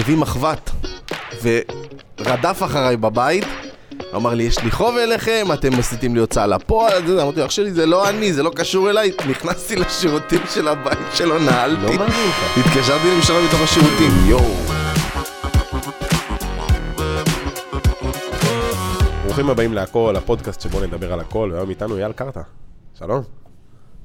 [0.00, 0.70] הביא מחבת,
[1.42, 3.44] ורדף אחריי בבית,
[4.14, 7.20] אמר לי, יש לי חוב אליכם, אתם מסיתים לי הוצאה לפועל.
[7.20, 10.98] אמרתי לו, אח שלי, זה לא אני, זה לא קשור אליי, נכנסתי לשירותים של הבית
[11.14, 11.82] שלו, נעלתי.
[11.82, 12.58] לא מאמין לך.
[12.58, 14.54] התקשרתי למשטרה בתוך השירותים, יואו.
[19.24, 22.40] ברוכים הבאים להכל, הפודקאסט שבו נדבר על הכל, והיום איתנו אייל קרתא.
[22.98, 23.22] שלום.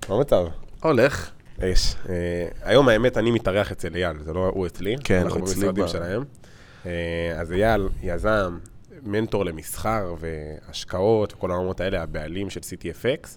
[0.09, 0.45] מה המצב?
[0.83, 1.34] הולך.
[1.63, 1.95] אש.
[2.09, 2.13] אה,
[2.63, 4.95] היום האמת אני מתארח אצל אייל, זה לא הוא אצלי.
[5.03, 6.23] כן, אנחנו במשרדים שלהם.
[6.85, 6.91] אה,
[7.39, 8.57] אז אייל, יזם,
[9.03, 13.27] מנטור למסחר והשקעות וכל העולמות האלה, הבעלים של CTFX,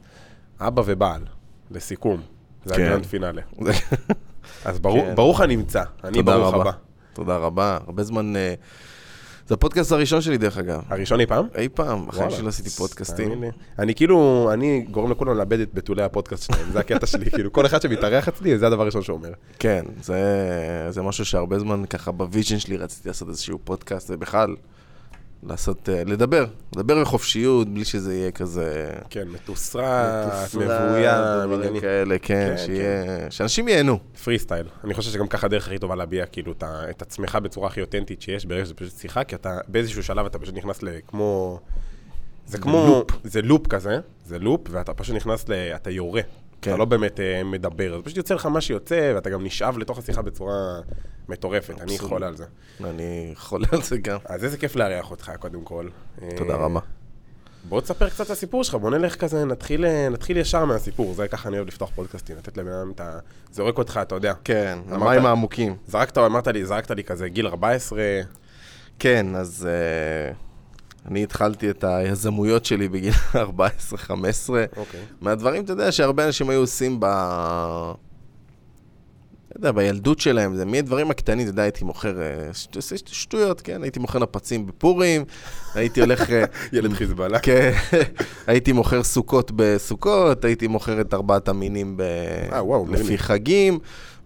[0.61, 1.23] אבא ובעל,
[1.71, 2.21] לסיכום.
[2.65, 2.83] זה כן.
[2.83, 3.43] הגרנד פינאלה.
[4.65, 5.15] אז ברוך- כן.
[5.15, 6.55] ברוך הנמצא, אני ברוך.
[6.55, 6.71] הבא.
[7.13, 8.33] תודה רבה, הרבה זמן...
[9.49, 10.81] זה הפודקאסט הראשון שלי, דרך אגב.
[10.89, 11.47] הראשון אי פעם?
[11.55, 12.37] אי פעם, בחיים וואלה.
[12.37, 13.45] שלי לא עשיתי פודקאסטים.
[13.79, 17.67] אני כאילו, אני גורם לכולם לאבד את בתולי הפודקאסט שלהם, זה הקטע שלי, כאילו, כל
[17.67, 19.31] אחד שמתארח אצלי, זה הדבר הראשון שהוא אומר.
[19.59, 19.85] כן,
[20.91, 24.57] זה משהו שהרבה זמן ככה ב vision שלי רציתי לעשות איזשהו פודקאסט, ובכלל,
[25.43, 28.91] לעשות, אה, לדבר, לדבר בחופשיות, בלי שזה יהיה כזה...
[29.11, 31.81] כן, מתוסרט, מבוים, דברים.
[31.81, 33.31] כאלה, כן, כן, שיהיה...
[33.31, 33.99] שאנשים ייהנו.
[34.25, 34.67] פרי סטייל.
[34.85, 37.81] אני חושב שגם ככה הדרך הכי טובה להביע כאילו את ה- את עצמך בצורה הכי
[37.81, 41.61] אותנטית שיש, ברגע שזה פשוט שיחה, כי אתה באיזשהו שלב אתה פשוט נכנס לכמו...
[42.47, 42.87] זה כמו...
[42.87, 43.11] לופ.
[43.25, 45.53] זה לופ כזה, זה לופ, ואתה פשוט נכנס ל...
[45.53, 46.21] אתה יורה.
[46.63, 46.71] כן.
[46.71, 49.99] אתה לא באמת אה, מדבר, זה פשוט יוצא לך מה שיוצא, ואתה גם נשאב לתוך
[49.99, 50.81] השיחה בצורה
[51.29, 51.99] מטורפת, אני.
[51.99, 52.45] חולה על זה.
[52.85, 54.19] אני חולה על זה גם.
[54.25, 55.89] אז איזה כיף לארח אותך, קודם כל.
[56.37, 56.81] תודה אה, רבה.
[57.69, 61.29] בוא תספר קצת את הסיפור שלך, בוא נלך כזה, נתחיל, אה, נתחיל ישר מהסיפור, זה
[61.29, 63.19] ככה אני אוהב לפתוח פודקאסטים, לתת לבן אדם את ה...
[63.53, 64.33] זורק אותך, אתה יודע.
[64.45, 65.77] כן, אמרת- המים העמוקים.
[65.87, 68.03] זרקת, אמרת לי, זרקת לי כזה גיל 14,
[68.99, 70.33] כן, אז אה,
[71.07, 73.39] אני התחלתי את היזמויות שלי בגיל 14-15.
[74.77, 75.01] אוקיי.
[75.21, 77.05] מהדברים, אתה יודע, שהרבה אנשים היו עושים ב...
[79.49, 83.83] אתה יודע, בילדות שלהם, זה מהדברים הקטנים, אתה יודע, הייתי מוכר אה, שט- שטויות, כן?
[83.83, 85.25] הייתי מוכר נפצים בפורים,
[85.75, 86.31] הייתי הולך...
[86.31, 87.39] אה, ילד חיזבאללה.
[87.39, 87.73] כן,
[88.47, 92.03] הייתי מוכר סוכות בסוכות, הייתי מוכר את ארבעת המינים ב...
[92.53, 93.21] אה, וואו, לפי מגניב.
[93.21, 93.79] חגים,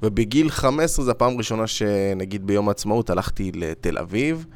[0.02, 4.46] ובגיל 15 זו הפעם הראשונה שנגיד ביום העצמאות הלכתי לתל אביב,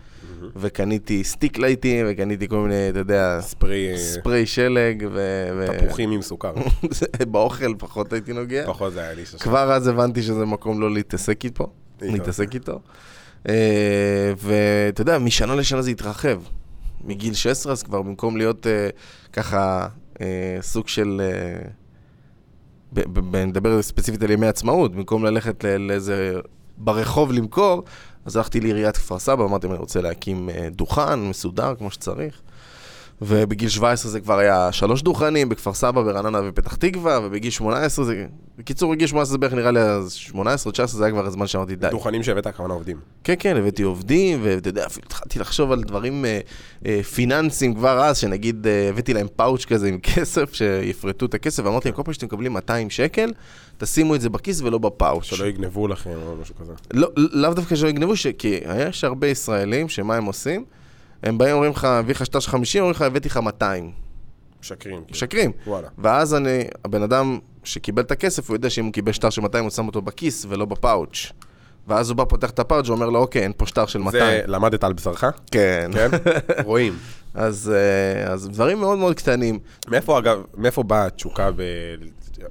[0.56, 5.48] וקניתי סטיק לייטים, וקניתי כל מיני, אתה יודע, ספרי, אה, ספרי שלג, ו...
[5.58, 6.52] ו- תפוחים עם סוכר.
[7.30, 8.66] באוכל פחות הייתי נוגע.
[8.66, 9.34] פחות זה היה לי שש.
[9.34, 11.72] כבר אז הבנתי שזה מקום לא להתעסק איתו.
[12.02, 12.80] להתעסק איתו.
[13.48, 13.54] אה,
[14.38, 16.40] ואתה יודע, משנה לשנה זה התרחב.
[17.04, 18.88] מגיל 16, אז כבר במקום להיות אה,
[19.32, 19.88] ככה
[20.60, 21.20] סוג של...
[22.92, 26.32] ב- ב- ב- נדבר ספציפית על ימי עצמאות, במקום ללכת ל- לאיזה...
[26.78, 27.84] ברחוב למכור,
[28.26, 32.40] אז הלכתי לעיריית כפר סבא, אמרתי, אני רוצה להקים אה, דוכן מסודר כמו שצריך.
[33.22, 38.26] ובגיל 17 זה כבר היה שלוש דוכנים, בכפר סבא, ברעננה ופתח תקווה, ובגיל 18 זה...
[38.58, 41.76] בקיצור, בגיל 18 זה בערך נראה לי אז 18 19 זה היה כבר הזמן שאמרתי
[41.76, 41.88] די.
[41.90, 42.96] דוכנים שהבאת הכוונה עובדים.
[43.24, 46.40] כן, כן, הבאתי עובדים, ואתה יודע, אפילו התחלתי לחשוב על דברים אה,
[46.86, 51.62] אה, פיננסיים כבר אז, שנגיד אה, הבאתי להם פאוץ' כזה עם כסף, שיפרטו את הכסף,
[51.64, 53.32] ואמרתי להם, כל פעם שאתם מקבלים 200 שקל,
[53.78, 55.24] תשימו את זה בכיס ולא בפאוץ'.
[55.24, 56.72] שלא יגנבו לכם או משהו כזה.
[56.94, 58.26] לא, לאו דווקא שלא יגנבו, ש...
[58.26, 60.64] כי יש הרבה ישראלים שמה הם עושים?
[61.22, 63.92] הם באים, אומרים לך, הביא לך שטר של 50, אומרים לך, הבאתי לך 200.
[64.60, 64.94] משקרים.
[64.94, 65.06] כאילו.
[65.10, 65.52] משקרים.
[65.66, 65.88] וואלה.
[65.98, 69.64] ואז אני, הבן אדם שקיבל את הכסף, הוא יודע שאם הוא קיבל שטר של 200,
[69.64, 71.32] הוא שם אותו בכיס ולא בפאוץ'.
[71.88, 74.22] ואז הוא בא, פותח את הפאוץ' ואומר לו, אוקיי, אין פה שטר של 200.
[74.22, 75.24] זה למדת על בשרך?
[75.50, 75.90] כן.
[75.94, 76.08] כן?
[76.64, 76.98] רואים.
[77.34, 79.58] אז, אה, אז דברים מאוד מאוד קטנים.
[79.88, 81.62] מאיפה אגב, מאיפה באה התשוקה ב...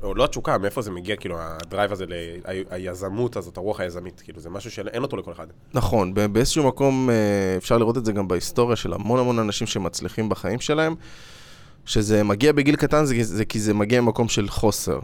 [0.03, 2.05] או לא התשוקה, מאיפה זה מגיע, כאילו, הדרייב הזה,
[2.69, 5.47] היזמות הזאת, הרוח היזמית, כאילו, זה משהו שאין אותו לכל אחד.
[5.73, 7.15] נכון, באיזשהו מקום אה,
[7.57, 10.95] אפשר לראות את זה גם בהיסטוריה של המון המון אנשים שמצליחים בחיים שלהם,
[11.85, 14.99] שזה מגיע בגיל קטן, זה, זה כי זה מגיע ממקום של חוסר.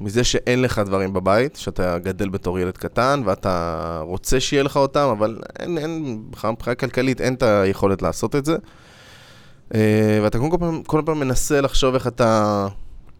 [0.00, 5.08] מזה שאין לך דברים בבית, שאתה גדל בתור ילד קטן, ואתה רוצה שיהיה לך אותם,
[5.18, 8.56] אבל אין, אין, מבחינה כלכלית אין את היכולת לעשות את זה.
[9.74, 12.66] אה, ואתה כל פעם, כל פעם מנסה לחשוב איך אתה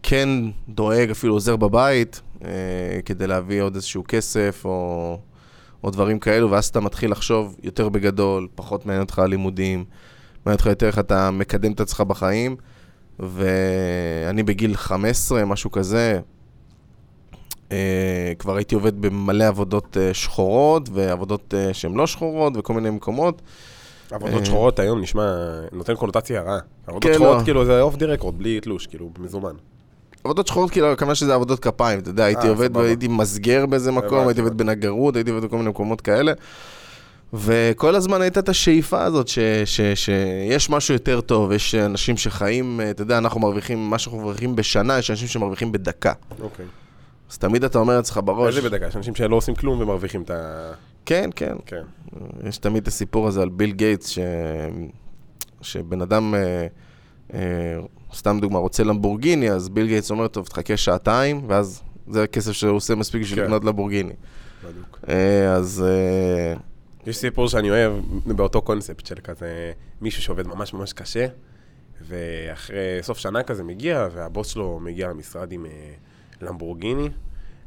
[0.07, 0.29] כן
[0.69, 2.51] דואג, אפילו עוזר בבית, אה,
[3.05, 5.19] כדי להביא עוד איזשהו כסף, או,
[5.85, 9.85] או דברים כאלו, ואז אתה מתחיל לחשוב יותר בגדול, פחות מעניין אותך הלימודים,
[10.47, 12.57] מעניין אותך יותר איך אתה מקדם את עצמך בחיים.
[13.19, 16.21] ואני בגיל 15, משהו כזה,
[17.73, 22.91] אה, כבר הייתי עובד במלא עבודות אה, שחורות, ועבודות אה, שהן לא שחורות, וכל מיני
[22.91, 23.43] מקומות.
[24.11, 24.45] עבודות אה.
[24.45, 25.37] שחורות היום נשמע,
[25.73, 26.59] נותן קונוטציה רעה.
[26.87, 27.45] עבודות כן, שחורות, לא.
[27.45, 29.55] כאילו, זה אוף די רקורד, בלי תלוש, כאילו, במזומן.
[30.25, 32.81] עבודות שחורות, כאילו, הכוונה שזה עבודות כפיים, אתה יודע, הייתי אה, עובד, סבבה.
[32.81, 34.57] והייתי מסגר באיזה מקום, הייתי עובד.
[34.57, 36.33] בנגרות, הייתי עובד בכל מיני מקומות כאלה.
[37.35, 42.81] וכל הזמן הייתה את השאיפה הזאת ש, ש, שיש משהו יותר טוב, יש אנשים שחיים,
[42.91, 46.13] אתה יודע, אנחנו מרוויחים, מה שאנחנו מרוויחים בשנה, יש אנשים שמרוויחים בדקה.
[46.41, 46.67] אוקיי.
[47.31, 48.87] אז תמיד אתה אומר לעצמך בראש, איזה בדקה?
[48.87, 50.73] יש אנשים שלא עושים כלום ומרוויחים את ה...
[51.07, 51.57] כן, כן.
[51.67, 51.83] כן.
[52.49, 54.19] יש תמיד את הסיפור הזה על ביל גייטס, ש...
[55.63, 56.67] שבן אדם, אה,
[57.35, 57.79] אה,
[58.15, 62.77] סתם דוגמה, רוצה למבורגיני, אז ביל גייטס אומר, טוב, תחכה שעתיים, ואז זה הכסף שהוא
[62.77, 63.45] עושה מספיק בשביל כן.
[63.45, 64.13] לקנות למבורגיני.
[64.65, 64.99] בדיוק.
[65.09, 66.55] אה, אז אה,
[67.07, 67.93] יש סיפור שאני אוהב
[68.27, 71.27] באותו קונספט של כזה מישהו שעובד ממש ממש קשה,
[72.09, 75.71] ואחרי סוף שנה כזה מגיע, והבוס שלו מגיע למשרד עם אה,
[76.43, 77.09] למבורגיני,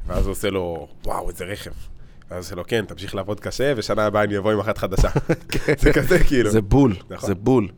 [0.06, 1.70] ואז הוא עושה לו, וואו, איזה רכב.
[1.70, 5.08] ואז הוא עושה לו, כן, תמשיך לעבוד קשה, ושנה הבאה אני אבוא עם אחת חדשה.
[5.82, 6.50] זה כזה כאילו.
[6.50, 7.28] זה בול, נכון.
[7.28, 7.68] זה בול.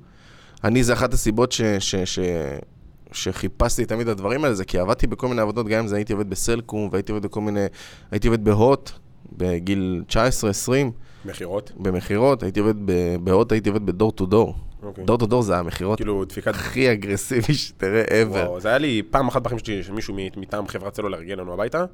[0.65, 2.19] אני, זה אחת הסיבות ש, ש, ש,
[3.13, 6.13] שחיפשתי תמיד את הדברים האלה, זה כי עבדתי בכל מיני עבודות, גם אם זה הייתי
[6.13, 7.67] עובד בסלקום, והייתי עובד בכל מיני,
[8.11, 8.91] הייתי עובד בהוט,
[9.33, 10.71] בגיל 19-20,
[11.25, 11.73] מכירות.
[11.77, 12.75] במכירות, הייתי עובד
[13.25, 14.55] בהוט, הייתי עובד ב door to door.
[14.83, 15.05] אוקיי.
[15.05, 16.55] door to door זה המכירות כאילו דפיקת...
[16.55, 18.29] הכי אגרסיבי שתראה ever.
[18.29, 21.85] וואו, זה היה לי פעם אחת בחיים שלי, שמישהו מטעם חברת סלולר הגיע לנו הביתה,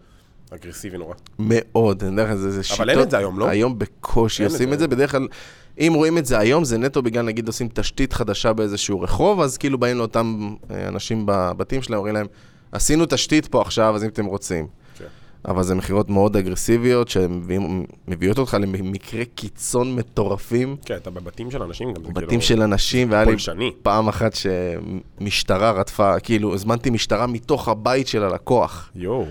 [0.50, 1.14] אגרסיבי נורא.
[1.38, 2.88] מאוד, אני אגיד לך, זה, זה שיטות...
[2.88, 3.48] אין את זה היום, לא?
[3.48, 4.72] היום בקושי עושים.
[4.72, 5.28] את זה, בדרך כלל,
[5.78, 9.58] אם רואים את זה היום, זה נטו בגלל, נגיד, עושים תשתית חדשה באיזשהו רחוב, אז
[9.58, 12.26] כאילו באים לאותם אה, אנשים בבתים שלהם, אומרים להם,
[12.72, 14.66] עשינו תשתית פה עכשיו, אז אם אתם רוצים.
[14.98, 15.04] כן.
[15.48, 21.92] אבל זה מכירות מאוד אגרסיביות, שמביאות אותך למקרי קיצון מטורפים, כן, אתה בבתים של אנשים
[21.92, 23.72] גם, זה בתים כאילו של אנשים, והיה לי פולשני.
[23.82, 28.90] פעם אחת שמשטרה רדפה, כאילו, הזמנתי משטרה מתוך הבית של הלקוח.
[28.94, 29.26] יואו,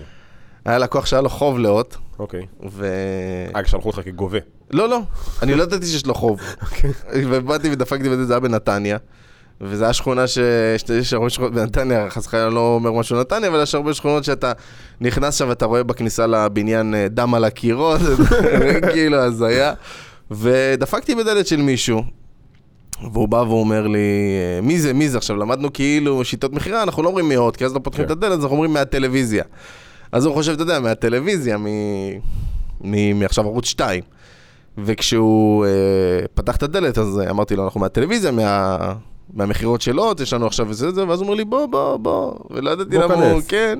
[0.64, 2.46] היה לקוח שהיה לו חוב לאות, אוקיי.
[2.70, 2.86] ו...
[3.54, 4.38] אה, שלחו אותך כגובה.
[4.70, 5.00] לא, לא,
[5.42, 6.40] אני לא ידעתי שיש לו חוב.
[6.62, 6.90] אוקיי.
[7.14, 8.98] ובאתי ודפקתי וזה, זה היה בנתניה.
[9.60, 10.38] וזו הייתה שכונה ש...
[10.86, 14.52] שיש הרבה שכונות בנתניה, חס וחלילה לא אומר משהו נתניה, אבל יש הרבה שכונות שאתה
[15.00, 18.00] נכנס שם ואתה רואה בכניסה לבניין אה, דם על הקירות,
[18.92, 19.72] כאילו הזיה.
[20.30, 22.02] ודפקתי בדלת של מישהו,
[23.12, 25.18] והוא בא ואומר לי, אה, מי זה, מי זה?
[25.18, 28.12] עכשיו, למדנו כאילו שיטות מכירה, אנחנו לא אומרים מאות, כי אז לא פותחים את כן.
[28.12, 29.44] הדלת, אז אנחנו אומרים מהטלוויזיה.
[30.12, 31.56] אז הוא חושב, אתה יודע, מהטלוויזיה.
[33.14, 34.02] מעכשיו ערוץ 2.
[34.78, 35.70] וכשהוא אה,
[36.34, 38.76] פתח את הדלת, אז אה, אמרתי לו, אנחנו מהטלוויזיה, מה...
[39.34, 42.34] מהמכירות של הוט, יש לנו עכשיו וזה זה, ואז הוא אומר לי, בוא, בוא, בוא,
[42.50, 43.40] ולא ידעתי למה הוא.
[43.48, 43.78] כן,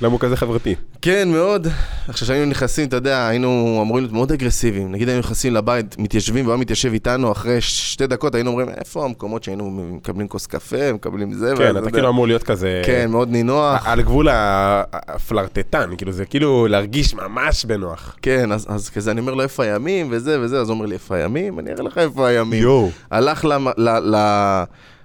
[0.00, 0.74] למה הוא כזה חברתי?
[1.02, 1.66] כן, מאוד.
[2.08, 4.92] עכשיו, כשהיינו נכנסים, אתה יודע, היינו אמורים להיות מאוד אגרסיביים.
[4.92, 9.44] נגיד היינו נכנסים לבית, מתיישבים, והוא מתיישב איתנו, אחרי שתי דקות היינו אומרים, איפה המקומות
[9.44, 12.82] שהיינו מקבלים כוס קפה, מקבלים זה, כן, אתה כאילו אמור להיות כזה...
[12.86, 13.86] כן, מאוד נינוח.
[13.86, 18.16] על גבול הפלרטטן, כאילו זה כאילו להרגיש ממש בנוח.
[18.22, 20.94] כן, אז, אז כזה, אני אומר לו, איפה הימים, וזה וזה, אז הוא אומר לי,
[20.94, 21.58] איפה הימים?
[21.58, 22.62] אני אראה לך איפה הימים.
[22.62, 22.90] יואו.
[23.10, 23.88] הלך למ- ל...
[23.90, 24.16] ל...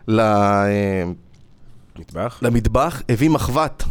[0.07, 0.19] ל...
[0.19, 1.03] אה,
[1.99, 2.39] מטבח?
[2.41, 3.83] למטבח, הביא מחבת,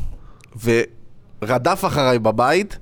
[0.65, 2.79] ורדף אחריי בבית.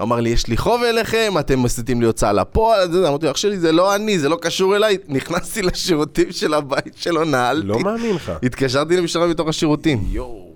[0.00, 3.32] אמר לי, יש לי חוב אליכם, אתם מסיתים לי הוצאה לפועל, זה, זה." אמרתי לו,
[3.32, 4.98] אח שלי, זה לא אני, זה לא קשור אליי.
[5.08, 7.66] נכנסתי לשירותים של הבית שלו, נעלתי.
[7.66, 8.32] לא מאמין לך.
[8.42, 10.04] התקשרתי למשטרה מתוך השירותים.
[10.06, 10.52] יואו.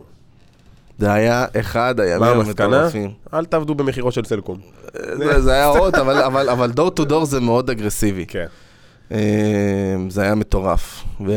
[0.99, 2.77] זה היה אחד הימים מה המסקנה?
[2.77, 3.11] המטורפים.
[3.35, 4.59] אל תעבדו במכירות של סלקום.
[4.93, 8.27] זה, זה היה עוד, אבל, אבל, אבל דור טו דור זה מאוד אגרסיבי.
[8.27, 8.47] כן.
[9.13, 9.19] אה,
[10.09, 11.05] זה היה מטורף.
[11.27, 11.33] ו,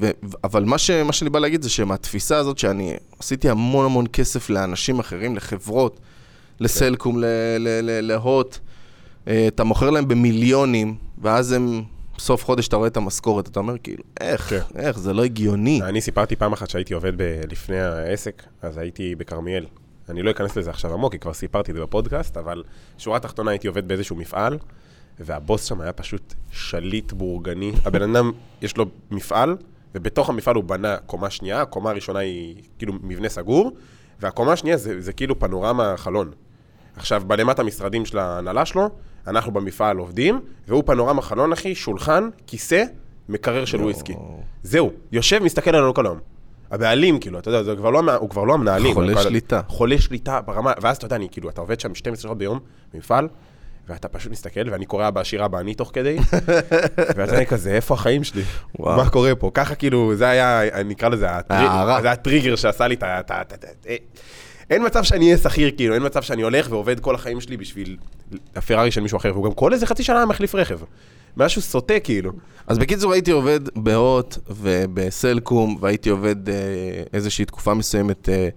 [0.00, 0.10] ו,
[0.44, 4.50] אבל מה, ש, מה שאני בא להגיד זה שמהתפיסה הזאת שאני עשיתי המון המון כסף
[4.50, 6.00] לאנשים אחרים, לחברות,
[6.60, 7.24] לסלקום, ל-
[7.58, 8.58] ל- ל- להוט,
[9.28, 11.82] אה, אתה מוכר להם במיליונים, ואז הם,
[12.18, 14.60] סוף חודש אתה רואה את המשכורת, אתה אומר כאילו, איך, כן.
[14.76, 15.82] איך, זה לא הגיוני.
[15.82, 19.66] אני סיפרתי פעם אחת שהייתי עובד ב- לפני העסק, אז הייתי בכרמיאל.
[20.08, 22.62] אני לא אכנס לזה עכשיו עמוק, כי כבר סיפרתי את זה בפודקאסט, אבל
[22.98, 24.58] שורה תחתונה הייתי עובד באיזשהו מפעל,
[25.20, 27.72] והבוס שם היה פשוט שליט בורגני.
[27.84, 28.32] הבן אדם,
[28.62, 29.56] יש לו מפעל,
[29.94, 33.72] ובתוך המפעל הוא בנה קומה שנייה, הקומה הראשונה היא כאילו מבנה סגור,
[34.20, 36.30] והקומה השנייה זה, זה כאילו פנורמה חלון.
[36.96, 38.88] עכשיו, בלמטה המשרדים של ההנהלה שלו,
[39.26, 42.84] אנחנו במפעל עובדים, והוא פנורמה חלון, אחי, שולחן, כיסא,
[43.28, 44.14] מקרר של וויסקי.
[44.62, 46.18] זהו, יושב, מסתכל עלינו כל היום.
[46.70, 48.94] הבעלים, כאילו, אתה יודע, כבר לא, הוא כבר לא המנהלים.
[48.94, 49.60] חולה שליטה.
[49.68, 52.58] חולה שליטה ברמה, ואז אתה יודע, אני כאילו, אתה עובד שם 12 שעות ביום
[52.94, 53.28] במפעל,
[53.88, 56.16] ואתה פשוט מסתכל, ואני קורא אבא עשירה באני תוך כדי,
[57.16, 58.42] ואתה כזה, איפה החיים שלי?
[58.78, 59.50] מה קורה פה?
[59.54, 61.26] ככה כאילו, זה היה, אני אקרא לזה.
[62.02, 63.20] זה הטריגר שעשה לי את ה-
[64.70, 67.96] אין מצב שאני אהיה שכיר, כאילו, אין מצב שאני הולך ועובד כל החיים שלי בשביל
[68.56, 70.78] הפרארי של מישהו אחר, והוא גם כל איזה חצי שנה מחליף רכב.
[71.36, 72.32] משהו סוטה, כאילו.
[72.66, 76.54] אז בקיצור הייתי עובד בהוט ובסלקום, והייתי עובד אה,
[77.12, 78.28] איזושהי תקופה מסוימת.
[78.28, 78.48] אה,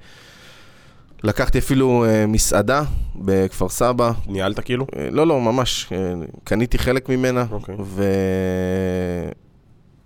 [1.24, 2.84] לקחתי אפילו אה, מסעדה
[3.16, 4.12] בכפר סבא.
[4.28, 4.86] ניהלת כאילו?
[4.96, 5.88] אה, לא, לא, ממש.
[5.92, 7.76] אה, קניתי חלק ממנה, אוקיי.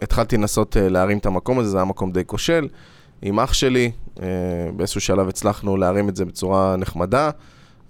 [0.02, 2.68] והתחלתי לנסות אה, להרים את המקום הזה, זה היה מקום די כושל.
[3.22, 4.28] עם אח שלי, אה,
[4.76, 7.30] באיזשהו שלב הצלחנו להרים את זה בצורה נחמדה,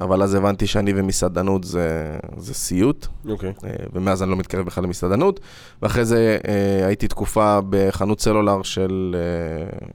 [0.01, 3.07] אבל אז הבנתי שאני ומסעדנות זה, זה סיוט.
[3.29, 3.53] אוקיי.
[3.63, 5.39] אה, ומאז אני לא מתקרב בכלל למסעדנות.
[5.81, 9.15] ואחרי זה אה, הייתי תקופה בחנות סלולר של...
[9.19, 9.87] אה,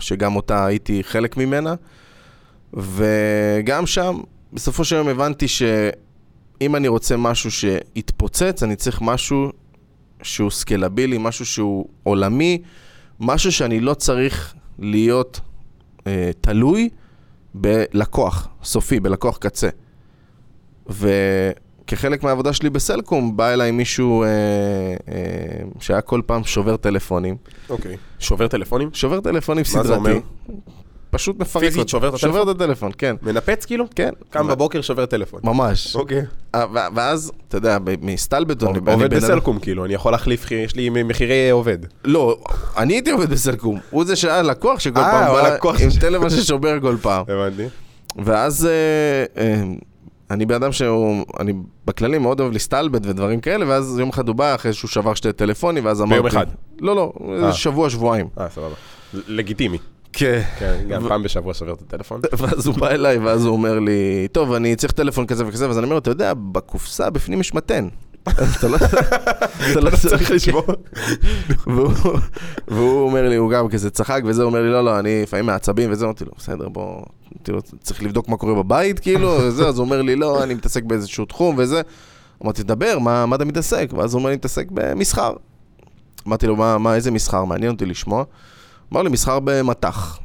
[0.00, 1.74] שגם אותה הייתי חלק ממנה.
[2.74, 4.20] וגם שם,
[4.52, 5.46] בסופו של יום הבנתי
[6.60, 9.52] אם אני רוצה משהו שיתפוצץ, אני צריך משהו
[10.22, 12.62] שהוא סקלבילי, משהו שהוא עולמי,
[13.20, 15.40] משהו שאני לא צריך להיות
[16.06, 16.88] אה, תלוי
[17.54, 19.68] בלקוח סופי, בלקוח קצה.
[21.92, 25.14] וכחלק מהעבודה שלי בסלקום, בא אליי מישהו אה, אה,
[25.80, 27.36] שהיה כל פעם שובר טלפונים.
[27.70, 27.96] אוקיי.
[28.18, 28.90] שובר טלפונים?
[28.92, 29.94] שובר טלפונים מה זה סדרתי.
[29.94, 30.18] אומר?
[31.10, 31.88] פשוט מפרק פיזית אותו.
[31.88, 32.30] שובר את הטלפון?
[32.30, 33.16] שובר את הטלפון, כן.
[33.22, 33.84] מנפץ כאילו?
[33.94, 34.10] כן.
[34.30, 35.40] קם בבוקר, שובר טלפון.
[35.44, 35.96] ממש.
[35.96, 36.22] אוקיי.
[36.54, 41.78] אה, ואז, אתה יודע, אני עובד בסלקום כאילו, אני יכול להחליף, יש לי מחירי עובד.
[42.04, 42.38] לא,
[42.76, 43.78] אני הייתי עובד בסלקום.
[43.90, 47.24] הוא זה שהיה לקוח שכל אה, פעם בא עם טלפון ששובר כל פעם.
[47.28, 47.68] הבנתי.
[48.24, 48.66] ואז
[49.36, 49.62] אה,
[50.30, 51.52] אני בן אדם שהוא, אני
[51.84, 55.32] בכללי מאוד אוהב להסתלבט ודברים כאלה, ואז יום אחד הוא בא אחרי שהוא שבר שתי
[55.32, 56.14] טלפונים, ואז אמרתי...
[56.14, 56.46] ביום אחד?
[56.80, 57.52] לא, לא, אה.
[57.52, 58.28] שבוע, שבועיים.
[58.38, 58.74] אה, סבבה.
[59.14, 59.78] לגיטימי.
[60.12, 60.42] כן.
[60.58, 62.20] כן, גם פעם בשבוע שובר את הטלפון.
[62.38, 65.78] ואז הוא בא אליי, ואז הוא אומר לי, טוב, אני צריך טלפון כזה וכזה, ואז
[65.78, 67.88] אני אומר לו, אתה יודע, בקופסה בפנים יש מתן.
[68.28, 68.76] אתה לא
[69.72, 70.62] אתה לא צריך לשבור.
[72.68, 75.92] והוא- אומר לי, הוא גם כזה צחק וזה, אומר לי, לא, לא, אני לפעמים מעצבים
[75.92, 77.02] וזה, אמרתי לו, בסדר, בוא,
[77.36, 80.54] אמרתי לו, צריך לבדוק מה קורה בבית, כאילו, וזה, אז הוא אומר לי, לא, אני
[80.54, 81.80] מתעסק באיזשהו תחום וזה.
[82.44, 83.90] אמרתי, דבר, מה אתה מתעסק?
[83.96, 85.32] ואז הוא אומר לי, מתעסק במסחר.
[86.26, 87.44] אמרתי לו, מה, איזה מסחר?
[87.44, 88.24] מעניין אותי לשמוע.
[88.92, 90.18] אמר לי, מסחר במטח.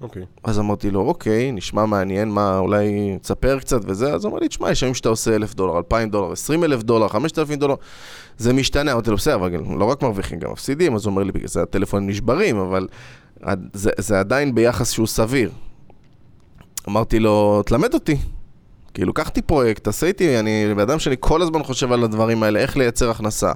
[0.00, 0.22] אוקיי.
[0.44, 4.48] אז אמרתי לו, אוקיי, נשמע מעניין, מה, אולי תספר קצת וזה, אז הוא אמר לי,
[4.48, 7.74] תשמע, יש ימים שאתה עושה אלף דולר, אלפיים דולר, עשרים אלף דולר, חמשת אלפים דולר,
[8.38, 11.32] זה משתנה, אמרתי לו, בסדר, אבל לא רק מרוויחים, גם מפסידים, אז הוא אומר לי,
[11.32, 12.88] בגלל זה הטלפונים נשברים, אבל
[13.72, 15.50] זה, זה עדיין ביחס שהוא סביר.
[16.88, 18.16] אמרתי לו, תלמד אותי.
[18.94, 22.42] כאילו, קח אותי פרויקט, תעשה איתי, אני בן אדם שאני כל הזמן חושב על הדברים
[22.42, 23.52] האלה, איך לייצר הכנסה.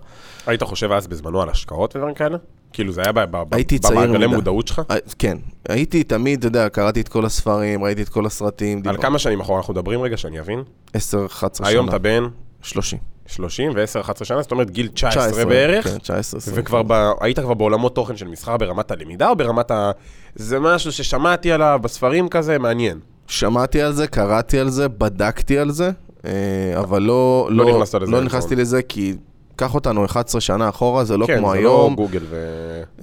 [0.46, 2.38] היית חושב אז בזמנו על השקעות ודברים כאלה?
[2.72, 4.26] כאילו זה היה במעגלי.
[4.26, 4.82] מודעות שלך?
[4.90, 5.38] אה, כן,
[5.68, 9.40] הייתי תמיד, אתה יודע, קראתי את כל הספרים, ראיתי את כל הסרטים, על כמה שנים
[9.40, 10.62] אחורה אנחנו מדברים רגע, שאני אבין?
[10.92, 11.68] 10, 11 שנה.
[11.68, 12.24] היום אתה בן
[12.62, 12.98] 30.
[13.26, 16.56] 30 ו-10-11 שנה, זאת אומרת גיל 19 בערך, כן, 19, 20.
[16.58, 17.10] וכבר ב...
[17.20, 19.90] היית כבר בעולמות תוכן של מסחר ברמת הלמידה או ברמת ה...
[20.34, 22.98] זה משהו ששמעתי עליו בספרים כזה, מעניין.
[23.26, 25.90] שמעתי על זה, קראתי על זה, בדקתי על זה,
[26.24, 26.30] אה,
[26.78, 28.20] אבל לא, לא לא, נכנסת לזה, לא.
[28.22, 29.14] נכנסתי לזה, כי
[29.56, 31.90] קח אותנו 11 שנה אחורה, זה לא כן, כמו זה היום.
[31.90, 32.36] לא גוגל ו...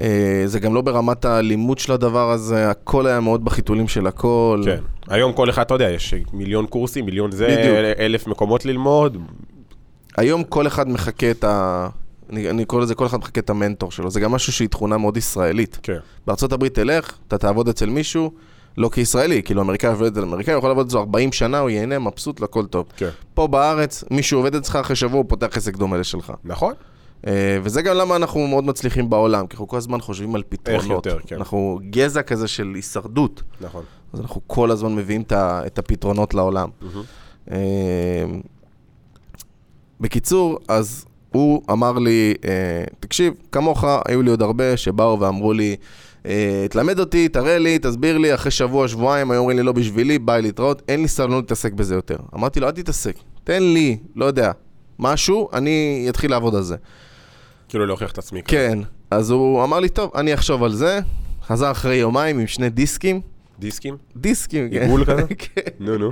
[0.02, 4.62] אה, זה גם לא ברמת הלימוד של הדבר הזה, הכל היה מאוד בחיתולים של הכל.
[4.66, 4.80] כן.
[5.08, 7.76] היום כל אחד, אתה יודע, יש מיליון קורסים, מיליון זה, בדיוק.
[8.00, 9.18] אלף מקומות ללמוד.
[10.18, 11.88] היום כל אחד מחכה את ה...
[12.30, 14.10] אני, אני קורא לזה, כל אחד מחכה את המנטור שלו.
[14.10, 15.80] זה גם משהו שהיא תכונה מאוד ישראלית.
[15.84, 15.98] כן.
[16.28, 18.32] בארצות הברית תלך, אתה תעבוד אצל מישהו,
[18.78, 22.00] לא כישראלי, כאילו אמריקאי עובד אצל אמריקאי, הוא יכול לעבוד אצלו 40 שנה, הוא ייהנה,
[22.00, 22.86] מבסוט, הכל טוב.
[22.98, 23.10] כן.
[23.34, 26.34] פה בארץ, מישהו עובד אצלך, אחרי שבוע הוא פותח עסק דומה לשלך.
[26.44, 26.74] נכון?
[27.28, 31.06] אה, וזה גם למה אנחנו מאוד מצליחים בעולם, כי אנחנו כל הזמן חושבים על פתרונות.
[31.06, 31.36] יותר, כן.
[31.36, 33.84] אנחנו גזע כזה של הישרדות, נכון.
[34.14, 36.70] אז אנחנו כל הזמן מביאים את ה- את הפתרונות לעולם.
[37.52, 37.58] אה,
[40.00, 42.50] בקיצור, אז הוא אמר לי, אה,
[43.00, 45.76] תקשיב, כמוך, היו לי עוד הרבה שבאו ואמרו לי,
[46.70, 50.42] תלמד אותי, תראה לי, תסביר לי, אחרי שבוע, שבועיים, היו אומרים לי, לא בשבילי, ביי
[50.42, 52.18] להתראות, אין לי סבלנות להתעסק בזה יותר.
[52.36, 54.52] אמרתי לו, אל תתעסק, תן לי, לא יודע,
[55.00, 56.76] משהו, אני אתחיל לעבוד על זה.
[57.70, 58.42] כאילו להוכיח את עצמי.
[58.44, 58.80] כן,
[59.12, 61.00] אז הוא אמר לי, טוב, אני אחשוב על זה.
[61.48, 63.22] חזר אחרי יומיים עם שני דיסקים.
[63.60, 63.98] דיסקים?
[64.16, 64.82] דיסקים, כן.
[64.82, 65.22] עיגול כזה?
[65.56, 65.62] כן.
[65.80, 66.12] נו, נו.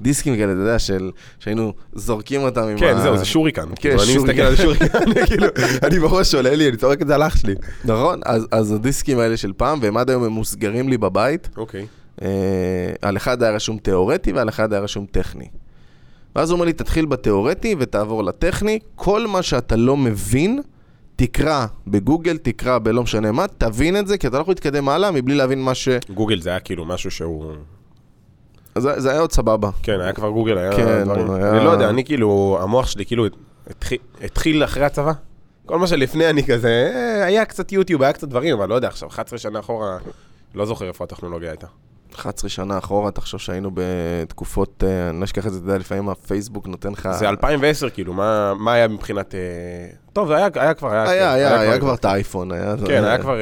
[0.00, 1.10] דיסקים כאלה, אתה יודע, של...
[1.38, 3.00] שהיינו זורקים אותם עם כן, ה...
[3.00, 3.68] זהו, זה שוריקן.
[3.68, 4.46] כן, כאילו, אני מסתכל שוריקן.
[4.46, 5.46] על שוריקן, כאילו,
[5.82, 7.54] אני בראש עולה לי, אני צוחק את זה על אח שלי.
[7.84, 11.48] נכון, אז, אז הדיסקים האלה של פעם, והם עד היום הם מוסגרים לי בבית.
[11.56, 11.86] אוקיי.
[12.22, 12.28] אה,
[13.02, 15.48] על אחד היה רשום תיאורטי ועל אחד היה רשום טכני.
[16.36, 18.78] ואז הוא אומר לי, תתחיל בתיאורטי ותעבור לטכני.
[18.94, 20.60] כל מה שאתה לא מבין,
[21.16, 25.10] תקרא בגוגל, תקרא בלא משנה מה, תבין את זה, כי אתה לא יכול להתקדם הלאה
[25.10, 25.88] מבלי להבין מה ש...
[26.14, 27.52] גוגל זה היה כאילו משהו שהוא...
[28.78, 29.70] זה, זה היה עוד סבבה.
[29.82, 31.30] כן, היה כבר גוגל, היה כן, דברים.
[31.30, 33.26] היה- אני לא יודע, אני כאילו, המוח שלי כאילו
[33.70, 35.12] התחיל- התחיל אחרי הצבא.
[35.66, 38.88] כל מה שלפני אני כזה, אה, היה קצת יוטיוב, היה קצת דברים, אבל לא יודע,
[38.88, 39.98] עכשיו 11 שנה אחורה,
[40.54, 41.66] לא זוכר איפה הטכנולוגיה הייתה.
[42.14, 46.08] 11 שנה אחורה, תחשוב שהיינו בתקופות, אה, אני לא אשכח את זה, אתה יודע, לפעמים
[46.08, 47.08] הפייסבוק נותן לך...
[47.18, 49.34] זה 2010, כאילו, מה מה היה מבחינת...
[49.34, 49.40] אה,
[50.12, 51.02] טוב, זה היה היה כבר, היה...
[51.10, 52.74] היה, היה, היה כבר- כבר את האייפון, היה...
[52.86, 53.36] כן, היה כבר...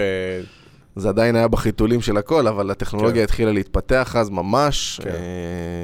[0.96, 3.22] זה עדיין היה בחיתולים של הכל, אבל הטכנולוגיה כן.
[3.22, 5.10] התחילה להתפתח אז ממש, כן.
[5.10, 5.14] אה,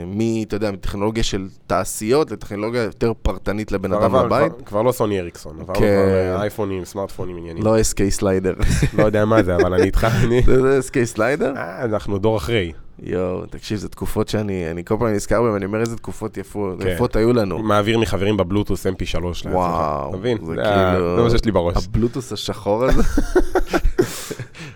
[0.06, 4.52] מ, אתה יודע, מטכנולוגיה של תעשיות לטכנולוגיה יותר פרטנית לבן אדם בבית.
[4.52, 5.80] כבר- כבר לא סוני אריקסון, עברנו כן.
[5.80, 7.62] כבר אה, אייפונים, סמארטפונים, עניינים.
[7.62, 8.54] לא SK סליידר.
[8.98, 10.42] לא יודע מה זה, אבל אני איתך, אני...
[10.62, 11.52] זה SK סליידר?
[11.56, 12.72] אה, אנחנו דור אחרי.
[13.02, 16.82] יואו, תקשיב, זה תקופות שאני, אני כל פעם נזכר בהן, ואני אומר איזה תקופות יפות,
[16.82, 16.88] כן.
[16.88, 17.58] יפות היו לנו.
[17.58, 18.92] מעביר מחברים בבלוטוס mp3
[19.26, 19.52] לעצמך.
[19.52, 20.38] וואו, אתה מבין?
[20.40, 21.76] זה זה כאילו- זה מה שיש לי בראש.
[21.86, 23.02] הבלוטוס השחור הזה.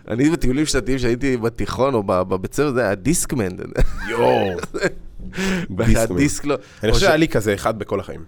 [0.08, 3.48] אני בטיולים שנתיים שהייתי בתיכון או בבית ספר, זה היה דיסקמן.
[4.10, 4.50] יואו.
[5.76, 6.56] והדיסק לא...
[6.82, 8.24] אני חושב שהיה לי כזה אחד בכל החיים.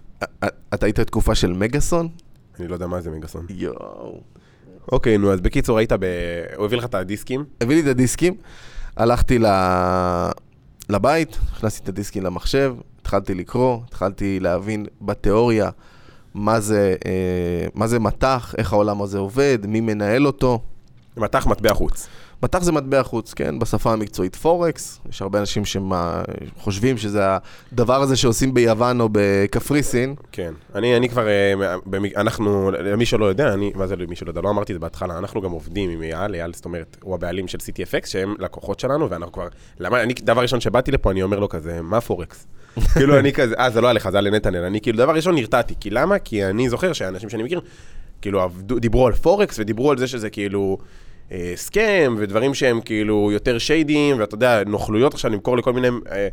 [0.74, 2.08] אתה היית תקופה של מגאסון?
[2.60, 3.46] אני לא יודע מה זה מגאסון.
[3.50, 4.20] יואו.
[4.92, 6.04] אוקיי, נו, אז בקיצור, היית ב...
[6.56, 7.44] הוא הביא לך את הדיסקים?
[7.60, 8.34] הביא לי את הדיסקים,
[8.96, 9.38] הלכתי.
[10.88, 15.70] לבית, הכנסתי את הדיסקים למחשב, התחלתי לקרוא, התחלתי להבין בתיאוריה
[16.34, 20.62] מה זה, אה, מה זה מטח, איך העולם הזה עובד, מי מנהל אותו.
[21.18, 22.08] מטח מטבע חוץ.
[22.42, 23.58] מטח זה מטבע חוץ, כן?
[23.58, 25.00] בשפה המקצועית פורקס.
[25.10, 27.22] יש הרבה אנשים שחושבים שזה
[27.72, 30.14] הדבר הזה שעושים ביוון או בקפריסין.
[30.32, 30.52] כן.
[30.74, 31.52] אני, אני כבר, אה,
[32.16, 35.18] אנחנו, למי שלא יודע, אני, מה זה למי שלא יודע, לא אמרתי את זה בהתחלה,
[35.18, 39.10] אנחנו גם עובדים עם אייל, אייל, זאת אומרת, הוא הבעלים של CTFX, שהם לקוחות שלנו,
[39.10, 39.48] ואנחנו כבר,
[39.80, 42.46] למה, אני, דבר ראשון שבאתי לפה, אני אומר לו כזה, מה פורקס?
[42.94, 45.74] כאילו, אני כזה, אה, זה לא עליך, זה היה לנתנאל, אני כאילו, דבר ראשון נרתעתי,
[45.80, 46.18] כי למה?
[46.18, 47.60] כי אני זוכר שאנשים שאני מכיר,
[48.20, 50.78] כאילו, עבדו, דיברו על פורקס, ודיברו על זה שזה כאילו...
[51.32, 56.28] אה, סכם, ודברים שהם כאילו יותר שיידיים, ואתה יודע, נוכלויות עכשיו למכור לכל מיני, אה,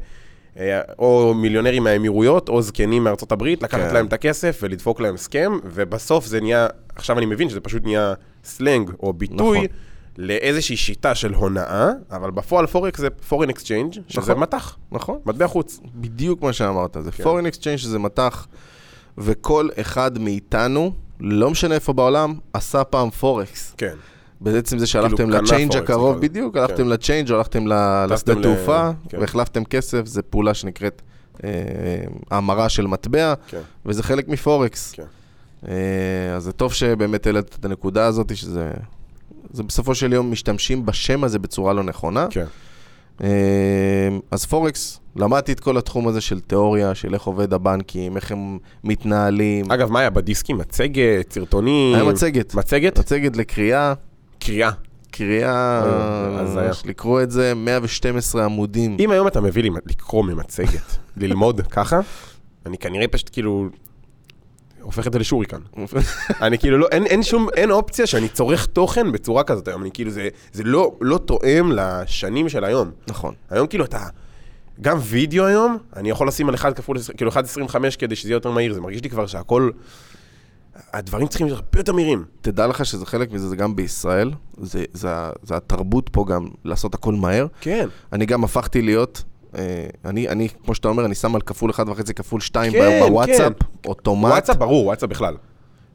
[0.60, 3.94] אה, או מיליונרים מהאמירויות, או זקנים מארצות הברית, לקחת כן.
[3.94, 8.14] להם את הכסף ולדפוק להם סכם, ובסוף זה נהיה, עכשיו אני מבין שזה פשוט נהיה
[8.44, 9.78] סלנג או ביטוי נכון.
[10.18, 14.40] לאיזושהי שיטה של הונאה, אבל בפועל פורקס זה foreign exchange, שזה נכון.
[14.40, 15.20] מטח, נכון?
[15.25, 15.80] מטבע חוץ.
[15.96, 17.24] בדיוק מה שאמרת, זה כן.
[17.24, 18.48] foreign exchange שזה מטח,
[19.18, 23.75] וכל אחד מאיתנו, לא משנה איפה בעולם, עשה פעם פורקס.
[23.78, 23.96] כן.
[24.42, 26.20] בעצם זה שהלכתם כאילו, קנה לצ'יינג' הקרוב.
[26.20, 26.60] בדיוק, כן.
[26.60, 27.68] הלכתם לצ'יינג' או הלכתם
[28.10, 29.20] לשדה תעופה, כן.
[29.20, 31.01] והחלפתם כסף, זו פעולה שנקראת
[31.44, 31.50] אה,
[32.32, 33.62] המרה של מטבע, כן.
[33.86, 34.96] וזה חלק מפורקס.
[35.68, 38.72] אה, אז זה טוב שבאמת העלית את הנקודה הזאת, שזה...
[39.51, 42.27] זה בסופו של יום משתמשים בשם הזה בצורה לא נכונה.
[42.30, 42.46] כן.
[43.24, 48.32] אה, אז פורקס, למדתי את כל התחום הזה של תיאוריה, של איך עובד הבנקים, איך
[48.32, 49.72] הם מתנהלים.
[49.72, 50.58] אגב, מה היה בדיסקים?
[50.58, 51.96] מצגת, סרטונים?
[51.96, 52.56] היה מצגת.
[52.56, 53.00] מצגת?
[53.00, 53.94] מצגת לקריאה,
[54.46, 54.72] קריאה.
[55.12, 56.60] קריאה, אה, אז.
[56.70, 58.98] יש לקרוא את זה, 112 עמודים.
[59.00, 62.00] אם היום אתה מביא לי לקרוא ממצגת, ללמוד ככה,
[62.66, 63.70] אני כנראה פשוט כאילו...
[64.82, 65.58] הופך את זה לשוריקן.
[66.42, 69.92] אני כאילו לא, אין, אין שום, אין אופציה שאני צורך תוכן בצורה כזאת היום, אני
[69.92, 72.92] כאילו, זה, זה לא, לא תואם לשנים של היום.
[73.08, 73.34] נכון.
[73.50, 74.08] היום כאילו אתה,
[74.81, 78.36] גם וידאו היום, אני יכול לשים על 1 כפול, 20, כאילו 1.25 כדי שזה יהיה
[78.36, 79.70] יותר מהיר, זה מרגיש לי כבר שהכל,
[80.94, 82.25] הדברים צריכים להיות הרבה יותר מהירים.
[82.42, 85.09] תדע לך שזה חלק מזה, זה גם בישראל, זה, זה,
[85.44, 87.48] זה התרבות פה גם לעשות הכל מהר.
[87.61, 87.88] כן.
[88.14, 89.24] אני גם הפכתי להיות,
[89.57, 93.53] אה, אני, אני, כמו שאתה אומר, אני שם על כפול 1.5 כפול 2 כן, בוואטסאפ,
[93.85, 94.31] אוטומט.
[94.31, 95.35] וואטסאפ ברור, וואטסאפ בכלל.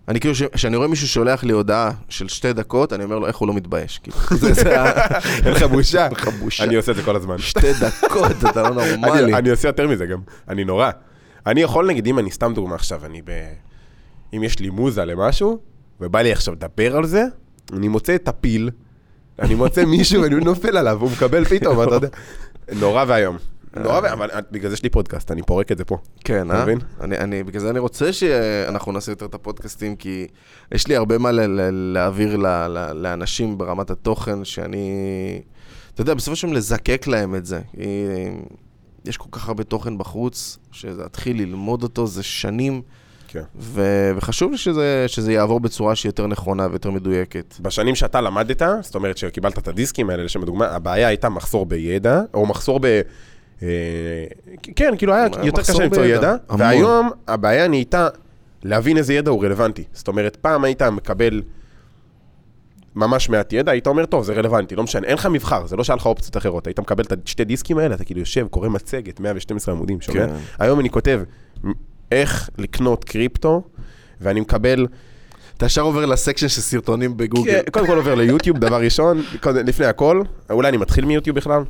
[0.08, 3.36] אני כאילו, כשאני רואה מישהו שולח לי הודעה של שתי דקות, אני אומר לו, איך
[3.36, 4.00] הוא לא מתבייש?
[4.02, 4.16] כאילו,
[4.54, 5.06] זה, ה...
[5.44, 6.04] אין לך בושה.
[6.04, 6.64] אין לך בושה.
[6.64, 7.38] אני עושה את זה כל הזמן.
[7.38, 9.34] שתי דקות, אתה לא נורמלי.
[9.34, 10.90] אני, עושה יותר מזה גם, אני נורא.
[11.46, 13.30] אני יכול, נגיד, אם אני סתם דוגמה עכשיו, אני ב...
[14.36, 15.58] אם יש לי מוזה למשהו,
[16.00, 17.24] ובא לי עכשיו לדבר על זה,
[17.72, 18.70] אני מוצא את הפיל,
[19.38, 22.08] אני מוצא מישהו ואני נופל עליו, והוא מקבל פתאום, אתה יודע.
[22.72, 23.36] נורא ואיום.
[23.76, 25.98] נורא ואיום, אבל בגלל זה יש לי פודקאסט, אני פורק את זה פה.
[26.24, 26.62] כן, אתה אה?
[26.62, 26.78] מבין?
[27.00, 30.26] אני, אני, בגלל זה אני רוצה שאנחנו נעשה יותר את הפודקאסטים, כי
[30.74, 34.92] יש לי הרבה מה ל- ל- להעביר ל- ל- לאנשים ברמת התוכן, שאני...
[35.94, 37.60] אתה יודע, בסופו של דבר לזקק להם את זה.
[39.04, 42.82] יש כל כך הרבה תוכן בחוץ, שלהתחיל ללמוד אותו זה שנים,
[43.32, 43.42] כן.
[43.56, 47.54] ו- וחשוב לי שזה, שזה יעבור בצורה שהיא יותר נכונה ויותר מדויקת.
[47.60, 52.20] בשנים שאתה למדת, זאת אומרת שקיבלת את הדיסקים האלה, לשם הדוגמה, הבעיה הייתה מחסור בידע,
[52.34, 53.00] או מחסור ב...
[53.62, 53.68] אה,
[54.76, 56.60] כן, כאילו היה יותר קשה למצוא ידע, המון.
[56.60, 58.08] והיום הבעיה נהייתה
[58.62, 59.84] להבין איזה ידע הוא רלוונטי.
[59.92, 61.42] זאת אומרת, פעם היית מקבל
[62.94, 65.84] ממש מעט ידע, היית אומר, טוב, זה רלוונטי, לא משנה, אין לך מבחר, זה לא
[65.84, 66.66] שהיה לך אופציות אחרות.
[66.66, 70.26] היית מקבל את השתי דיסקים האלה, אתה כאילו יושב, קורא מצגת, 112 עמודים, שומע?
[70.26, 70.34] כן.
[70.58, 71.20] היום אני כותב
[72.12, 73.62] איך לקנות קריפטו,
[74.20, 74.86] ואני מקבל
[75.56, 77.52] אתה ישר עובר לסקשן של סרטונים בגוגל.
[77.52, 81.62] כן, קודם כל עובר ליוטיוב, דבר ראשון, קודם- לפני הכל, אולי אני מתחיל מיוטיוב בכלל,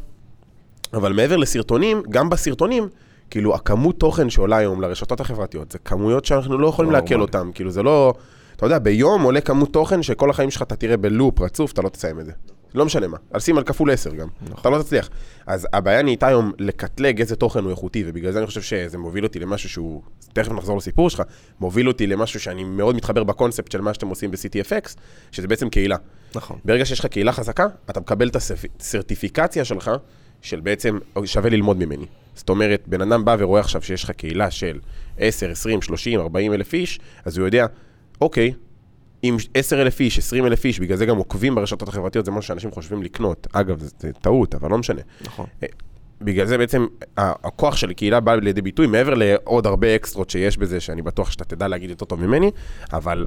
[0.95, 2.89] אבל מעבר לסרטונים, גם בסרטונים,
[3.31, 7.21] כאילו הכמות תוכן שעולה היום לרשתות החברתיות, זה כמויות שאנחנו לא יכולים לעכל.
[7.21, 8.15] אותן, כאילו זה לא,
[8.57, 11.89] אתה יודע, ביום עולה כמות תוכן שכל החיים שלך אתה תראה בלופ רצוף, אתה לא
[11.89, 12.33] תסיים את זה.
[12.75, 14.29] לא משנה מה, על שים על כפול 10 גם,
[14.61, 15.09] אתה לא תצליח.
[15.47, 19.25] אז הבעיה נהייתה היום לקטלג איזה תוכן הוא איכותי, ובגלל זה אני חושב שזה מוביל
[19.25, 20.03] אותי למשהו שהוא,
[20.33, 21.23] תכף נחזור לסיפור שלך,
[21.61, 24.97] מוביל אותי למשהו שאני מאוד מתחבר בקונספט של מה שאתם עושים ב-CTFX,
[25.33, 25.97] שזה בעצם קהילה.
[26.35, 26.59] נכון.
[26.65, 29.91] ברגע שיש לך קהילה חזקה, אתה מקבל את הסרטיפיקציה שלך,
[30.43, 32.07] של בעצם שווה ללמוד ממני.
[32.35, 34.79] זאת אומרת, בן אדם בא ורואה עכשיו שיש לך קהילה של
[35.19, 37.67] 10, 20, 30, 40 אלף איש, אז הוא יודע,
[38.21, 38.53] אוקיי,
[39.25, 42.43] אם 10 אלף איש, 20 אלף איש, בגלל זה גם עוקבים ברשתות החברתיות, זה משהו
[42.43, 43.47] שאנשים חושבים לקנות.
[43.53, 45.01] אגב, זה, זה טעות, אבל לא משנה.
[45.25, 45.47] נכון.
[46.21, 50.81] בגלל זה בעצם הכוח של קהילה בא לידי ביטוי, מעבר לעוד הרבה אקסטרות שיש בזה,
[50.81, 52.51] שאני בטוח שאתה תדע להגיד יותר טוב ממני,
[52.93, 53.27] אבל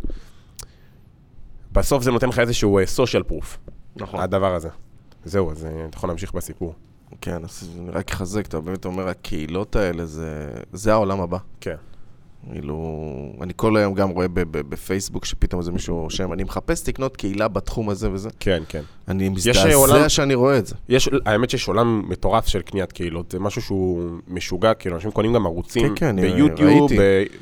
[1.72, 3.58] בסוף זה נותן לך איזשהו סושיאל פרוף,
[3.96, 4.20] נכון.
[4.20, 4.70] הדבר הזה.
[5.26, 6.74] זהו, אז אה, אתה יכול להמשיך בסיפור.
[7.22, 11.38] כן, אז אני רק אחזק, אתה באמת אומר, הקהילות האלה, זה, זה העולם הבא.
[11.62, 11.76] כן.
[12.52, 13.04] כאילו,
[13.42, 17.90] אני כל היום גם רואה בפייסבוק שפתאום איזה מישהו רושם, אני מחפש לקנות קהילה בתחום
[17.90, 18.30] הזה וזה.
[18.40, 18.82] כן, כן.
[19.08, 20.76] אני אה, מזדעזע עולם- שאני רואה את זה.
[20.90, 25.34] יש, האמת שיש עולם מטורף של קניית קהילות, זה משהו שהוא משוגע, כאילו, אנשים קונים
[25.34, 26.92] גם ערוצים כן, כן, ביוטיוב.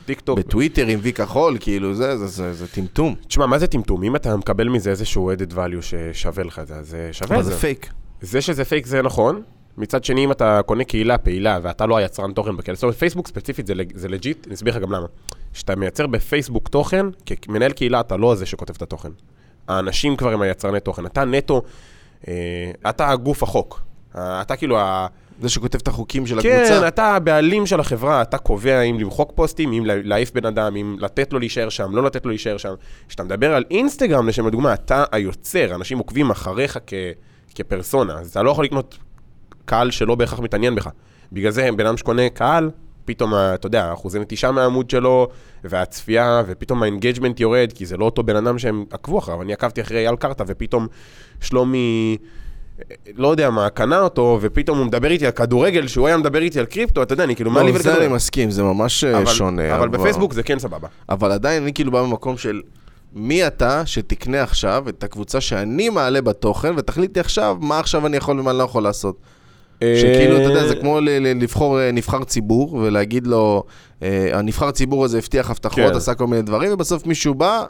[0.04, 0.40] בטיקטוק.
[0.40, 3.16] בטוויטר עם וי כחול, כאילו, זה, זה, זה, זה טמטום.
[3.28, 4.04] תשמע, מה זה טמטום?
[4.04, 7.46] אם אתה מקבל מזה איזשהו added value ששווה לך את זה, אז שווה אבל את
[7.46, 7.58] זה זה.
[7.58, 7.90] פייק.
[8.22, 9.42] זה שזה פייק זה נכון.
[9.78, 13.28] מצד שני, אם אתה קונה קהילה פעילה ואתה לא היצרן תוכן בכאלה, זאת אומרת, פייסבוק
[13.28, 15.06] ספציפית זה, זה legit, אני אסביר לך גם למה.
[15.54, 17.06] כשאתה מייצר בפייסבוק תוכן,
[17.42, 19.10] כמנהל קהילה אתה לא זה שכותב את התוכן.
[19.68, 21.06] האנשים כבר הם היצרני תוכן.
[21.06, 21.62] אתה נטו,
[22.28, 23.82] אה, אתה גוף החוק.
[24.16, 25.08] אה, אתה כאילו ה...
[25.42, 26.88] זה שכותב את החוקים של כן, הקבוצה.
[26.88, 31.34] אתה הבעלים של החברה, אתה קובע אם למחוק פוסטים, אם להעיף בן אדם, אם לתת
[31.34, 32.74] לו להישאר שם, לא לתת לו להישאר שם.
[33.08, 36.94] כשאתה מדבר על אינסטגרם, לשם הדוגמה, אתה היוצר, אנשים עוקבים אחריך כ,
[37.56, 38.98] כפרסונה, אז אתה לא יכול לקנות
[39.66, 40.90] קהל שלא בהכרח מתעניין בך.
[41.32, 42.70] בגלל זה בן אדם שקונה קהל,
[43.06, 45.28] פתאום, ה- אתה יודע, אחוזי נטישה מהעמוד שלו,
[45.64, 49.42] והצפייה, ופתאום ה engagement יורד, כי זה לא אותו בן אדם שהם עקבו אחריו.
[49.42, 50.88] אני עקבתי אחרי אייל קרתא, ופתאום
[51.42, 52.18] שלומי...
[53.16, 56.60] לא יודע מה, קנה אותו, ופתאום הוא מדבר איתי על כדורגל, שהוא היה מדבר איתי
[56.60, 58.16] על קריפטו, אתה יודע, אני כאילו, מה לי לא, זה אני ולכדורגל?
[58.16, 59.76] מסכים, זה ממש אה, אבל- שונה.
[59.76, 60.88] אבל בפייסבוק זה כן סבבה.
[61.10, 62.62] אבל עדיין אני כאילו בא ממקום של
[63.14, 68.08] מי אתה שתקנה עכשיו את הקבוצה שאני מעלה בה תוכן, ותחליט לי עכשיו מה עכשיו
[68.08, 69.18] אני יכול ומה אני לא יכול לעשות.
[69.84, 71.00] שכאילו, אתה יודע, זה כמו
[71.36, 73.64] לבחור אה, נבחר ציבור ולהגיד לו,
[74.04, 75.96] אה, הנבחר ציבור הזה הבטיח הבטחות, כן.
[75.96, 77.66] עשה כל מיני דברים, ובסוף מישהו בא,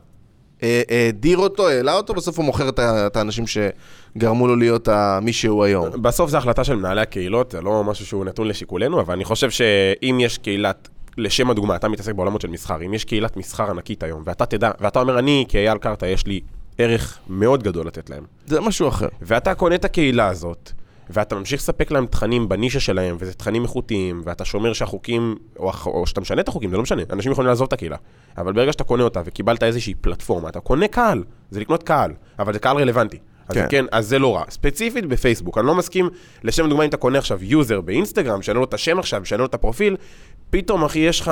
[0.63, 4.89] אה, הדיר אותו, העלה אותו, בסוף הוא מוכר את האנשים שגרמו לו להיות
[5.21, 6.01] מי שהוא היום.
[6.01, 9.49] בסוף זו החלטה של מנהלי הקהילות, זה לא משהו שהוא נתון לשיקולנו, אבל אני חושב
[9.49, 14.03] שאם יש קהילת, לשם הדוגמה, אתה מתעסק בעולמות של מסחר, אם יש קהילת מסחר ענקית
[14.03, 16.39] היום, ואתה תדע, ואתה אומר, אני כאייל קרתא, יש לי
[16.77, 19.07] ערך מאוד גדול לתת להם, זה משהו אחר.
[19.21, 20.71] ואתה קונה את הקהילה הזאת,
[21.13, 26.07] ואתה ממשיך לספק להם תכנים בנישה שלהם, וזה תכנים איכותיים, ואתה שומר שהחוקים, או, או
[26.07, 27.97] שאתה משנה את החוקים, זה לא משנה, אנשים יכולים לעזוב את הקהילה.
[28.37, 32.53] אבל ברגע שאתה קונה אותה וקיבלת איזושהי פלטפורמה, אתה קונה קהל, זה לקנות קהל, אבל
[32.53, 33.17] זה קהל רלוונטי.
[33.47, 33.65] אז כן.
[33.69, 33.85] כן.
[33.91, 34.43] אז זה לא רע.
[34.49, 36.09] ספציפית בפייסבוק, אני לא מסכים,
[36.43, 39.45] לשם דוגמה, אם אתה קונה עכשיו user באינסטגרם, משנה לו את השם עכשיו, משנה לו
[39.45, 39.97] את הפרופיל,
[40.51, 41.31] פתאום, אחי, יש לך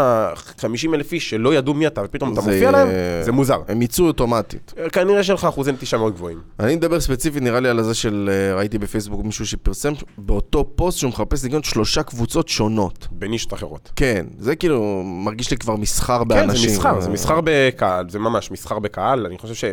[0.57, 2.87] 50 אלף איש שלא ידעו מי אתה, ופתאום אתה זה- מופיע להם,
[3.23, 3.61] זה מוזר.
[3.67, 4.73] הם יצאו אוטומטית.
[4.91, 6.39] כנראה שיש לך אחוזי נטישה מאוד גבוהים.
[6.59, 10.97] אני מדבר ספציפית, נראה לי על הזה של, אה, ראיתי בפייסבוק מישהו שפרסם באותו פוסט
[10.97, 13.07] שהוא מחפש לקנות שלושה קבוצות שונות.
[13.11, 13.91] בנישות אחרות.
[13.95, 16.69] כן, זה כאילו מרגיש לי כבר מסחר כן, באנשים.
[16.69, 19.25] זה מסחר, אה, זה מסחר בקהל, זה ממש מסחר בקהל.
[19.25, 19.63] אני חושב ש...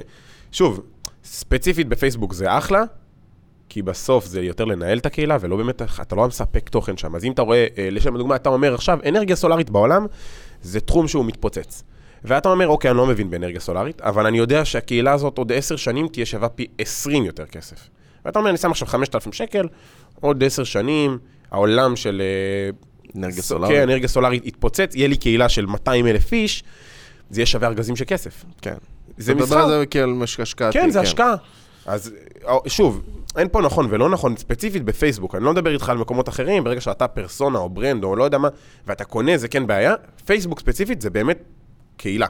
[0.52, 0.80] שוב,
[1.24, 2.82] ספציפית בפייסבוק זה אחלה,
[3.68, 7.16] כי בסוף זה יותר לנהל את הקהילה, ולא באמת, אתה לא מספק תוכן שם.
[7.16, 10.06] אז אם אתה רואה, אה, לשם הדוגמה, אתה אומר עכשיו, אנרגיה סולארית בעולם
[10.62, 11.82] זה תחום שהוא מתפוצץ.
[12.24, 15.76] ואתה אומר, אוקיי, אני לא מבין באנרגיה סולארית, אבל אני יודע שהקהילה הזאת עוד עשר
[15.76, 17.76] שנים תהיה שווה פי עשרים יותר כסף.
[18.24, 19.68] ואתה אומר, אני שם עכשיו 5,000 שקל,
[20.20, 21.18] עוד עשר שנים,
[21.50, 22.22] העולם של...
[22.24, 22.70] אה,
[23.16, 23.76] אנרגיה ס- סולארית.
[23.76, 26.64] כן, אנרגיה סולארית יתפוצץ, יהיה לי קהילה של 200 אלף איש,
[27.30, 28.44] זה יהיה שווה ארגזים של כסף.
[28.62, 28.74] כן.
[29.18, 29.72] זה אתה מדבר מסחר.
[29.72, 30.78] על זה כאל מש- השקעתי.
[30.78, 31.34] כן, זה השקעה.
[31.86, 32.12] אז
[32.48, 33.02] אה, שוב,
[33.36, 36.80] אין פה נכון ולא נכון, ספציפית בפייסבוק, אני לא מדבר איתך על מקומות אחרים, ברגע
[36.80, 38.48] שאתה פרסונה או ברנד או לא יודע מה,
[38.86, 39.94] ואתה קונה, זה כן בעיה.
[40.26, 41.38] פייסבוק ספציפית זה באמת
[41.96, 42.26] קהילה.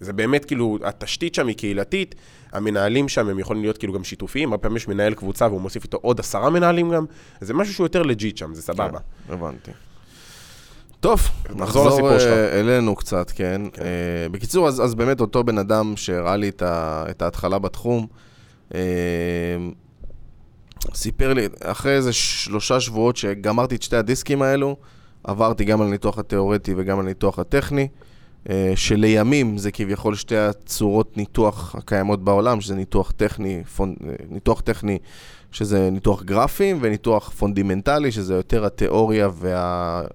[0.00, 2.14] זה באמת כאילו, התשתית שם היא קהילתית,
[2.52, 5.84] המנהלים שם הם יכולים להיות כאילו גם שיתופיים, הרבה פעמים יש מנהל קבוצה והוא מוסיף
[5.84, 7.04] איתו עוד עשרה מנהלים גם,
[7.40, 8.98] זה משהו שהוא יותר לג'יט שם, זה סבבה.
[9.28, 9.70] כן, הבנתי.
[11.00, 12.28] טוב, נחזור נחזור לסיפור שלך.
[12.32, 13.62] אה, אלינו קצת, כן.
[13.80, 13.86] אה,
[14.30, 18.06] בקיצור, אז אז באמת אותו בן אדם שהראה לי את ה- את ההתחלה בתחום,
[18.74, 18.80] אה,
[20.94, 24.76] סיפר לי, אחרי איזה שלושה שבועות שגמרתי את שתי הדיסקים האלו,
[25.24, 27.88] עברתי גם על הניתוח התיאורטי וגם על הניתוח הטכני,
[28.50, 33.94] אה, שלימים זה כביכול שתי הצורות ניתוח הקיימות בעולם, שזה ניתוח טכני, פונ...
[34.06, 34.98] אה, ניתוח טכני
[35.52, 39.28] שזה ניתוח גרפים, וניתוח פונדמנטלי, שזה יותר התיאוריה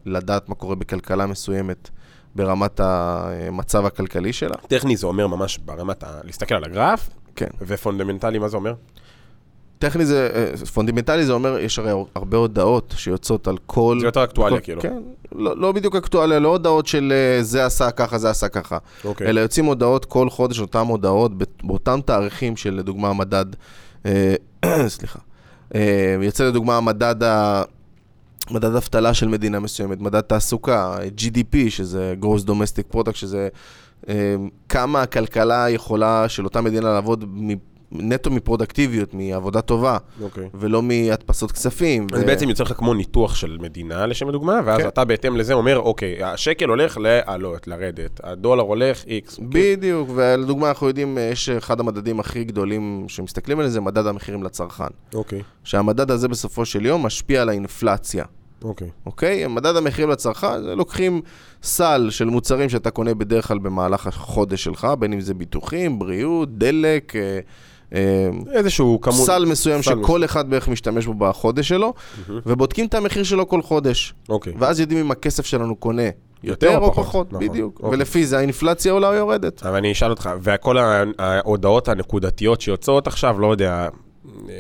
[0.05, 1.89] ולדעת מה קורה בכלכלה מסוימת
[2.35, 4.55] ברמת המצב הכלכלי שלה.
[4.67, 6.19] טכני זה אומר ממש ברמת ה...
[6.23, 7.47] להסתכל על הגרף, כן.
[7.61, 8.73] ופונדמנטלי מה זה אומר?
[9.79, 13.97] טכני זה, אה, פונדמנטלי זה אומר, יש הרי הרבה הודעות שיוצאות על כל...
[13.99, 14.81] זה יותר אקטואליה, כאילו.
[14.81, 18.77] כן, לא, לא בדיוק אקטואליה, לא הודעות של אה, זה עשה ככה, זה עשה ככה.
[19.05, 19.27] אוקיי.
[19.27, 21.31] אלא יוצאים הודעות כל חודש, אותן הודעות,
[21.63, 23.45] באותם תאריכים של לדוגמה המדד,
[24.05, 24.35] אה,
[24.87, 25.19] סליחה,
[26.21, 27.63] יוצא לדוגמה המדד ה...
[28.51, 33.47] מדד אבטלה של מדינה מסוימת, מדד תעסוקה, GDP, שזה Gross Domestic Product, שזה
[34.69, 37.25] כמה הכלכלה יכולה של אותה מדינה לעבוד
[38.01, 40.49] נטו מפרודקטיביות, מעבודה טובה, אוקיי.
[40.53, 42.07] ולא מהדפסות כספים.
[42.13, 44.87] אז ו- בעצם יוצא לך כמו ניתוח של מדינה, לשם הדוגמה, ואז כן.
[44.87, 49.39] אתה בהתאם לזה אומר, אוקיי, השקל הולך לעלות, לרדת, הדולר הולך איקס.
[49.49, 54.43] בדיוק, ולדוגמה אנחנו יודעים, אה, יש אחד המדדים הכי גדולים שמסתכלים על זה, מדד המחירים
[54.43, 54.83] לצרכן.
[55.13, 58.25] אוקיי, שהמדד הזה בסופו של יום משפיע על האינפלציה.
[58.63, 58.89] אוקיי.
[59.05, 59.47] אוקיי?
[59.47, 61.21] מדד המחירים לצרכן, לוקחים
[61.63, 66.57] סל של מוצרים שאתה קונה בדרך כלל במהלך החודש שלך, בין אם זה ביטוחים, בריאות,
[66.57, 67.39] דלק, אה,
[68.51, 69.15] איזשהו כמות...
[69.25, 71.93] סל מסוים סל שכל אחד בערך משתמש בו בחודש שלו,
[72.29, 74.13] ובודקים את המחיר שלו כל חודש.
[74.29, 74.53] אוקיי.
[74.59, 76.03] ואז יודעים אם הכסף שלנו קונה
[76.43, 77.47] יותר יותר או או פחות, פחות, נכון.
[77.47, 77.79] בדיוק.
[77.83, 77.97] אוקיי.
[77.97, 79.63] ולפי זה האינפלציה עולה או יורדת.
[79.63, 80.77] אבל אני אשאל אותך, וכל
[81.17, 83.87] ההודעות הנקודתיות שיוצאות עכשיו, לא יודע,
[84.49, 84.53] אה,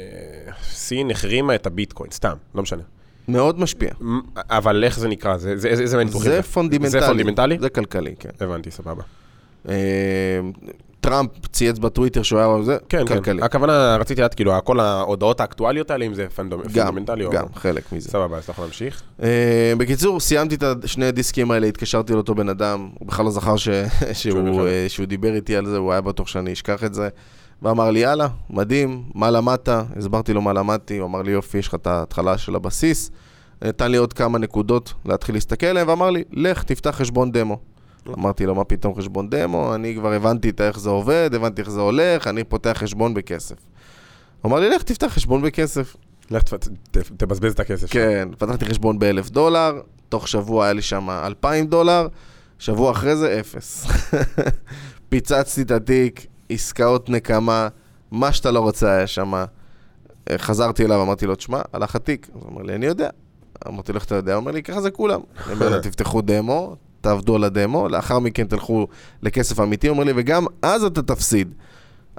[0.71, 2.81] סין החרימה את הביטקוין, סתם, לא משנה.
[3.27, 3.89] מאוד משפיע.
[4.37, 5.37] אבל איך זה נקרא?
[5.37, 6.89] זה- זה- איזה איזה ניתוחים זה פונדמנטלי.
[6.89, 7.57] זה פונדמנטלי?
[7.59, 8.29] זה כלכלי, כן.
[8.39, 9.03] הבנתי, סבבה.
[11.05, 12.63] טראמפ צייץ בטוויטר שהוא היה...
[12.63, 13.39] זה כן, כלכלי.
[13.39, 13.43] כן.
[13.43, 17.31] הכוונה, רציתי לדעת, כאילו, כל ההודעות האקטואליות האלה, אם זה פונדמנטלי או...
[17.31, 18.09] גם, חלק מזה.
[18.09, 19.01] סבבה, אז יכול להמשיך.
[19.23, 23.57] אה, בקיצור, סיימתי את שני הדיסקים האלה, התקשרתי לאותו בן אדם, הוא בכלל לא זכר
[23.57, 23.69] ש...
[24.13, 24.67] שהוא.
[24.67, 27.09] אה, שהוא דיבר איתי על זה, הוא היה בטוח שאני אשכח את זה.
[27.61, 29.69] ואמר לי, יאללה, מדהים, מה למדת?
[29.95, 33.11] הסברתי לו מה למדתי, הוא אמר לי, יופי, יש לך את ההתחלה של הבסיס.
[33.61, 37.74] נתן לי עוד כמה נקודות להתחיל להסתכל עליהן, ואמר לי, לך, תפתח חשבון דמו.
[38.13, 39.75] אמרתי לו, מה פתאום חשבון דמו?
[39.75, 43.55] אני כבר הבנתי איך זה עובד, הבנתי איך זה הולך, אני פותח חשבון בכסף.
[44.41, 45.95] הוא אמר לי, לך, תפתח חשבון בכסף.
[46.31, 46.43] לך
[47.17, 47.91] תבזבז את הכסף.
[47.91, 52.07] כן, פתחתי חשבון באלף דולר, תוך שבוע היה לי שם אלפיים דולר,
[52.59, 53.87] שבוע אחרי זה אפס.
[55.09, 57.67] פיצצתי את התיק, עסקאות נקמה,
[58.11, 59.33] מה שאתה לא רוצה היה שם.
[60.37, 62.27] חזרתי אליו, אמרתי לו, תשמע, הלך התיק.
[62.33, 63.09] הוא אומר לי, אני יודע.
[63.67, 64.33] אמרתי לו, איך אתה יודע?
[64.33, 65.21] הוא אומר לי, ככה זה כולם.
[65.45, 68.87] אני אומר לו, תפתחו דמו, תעבדו על הדמו, לאחר מכן תלכו
[69.23, 69.89] לכסף אמיתי.
[69.89, 71.53] אומר לי, וגם אז אתה תפסיד.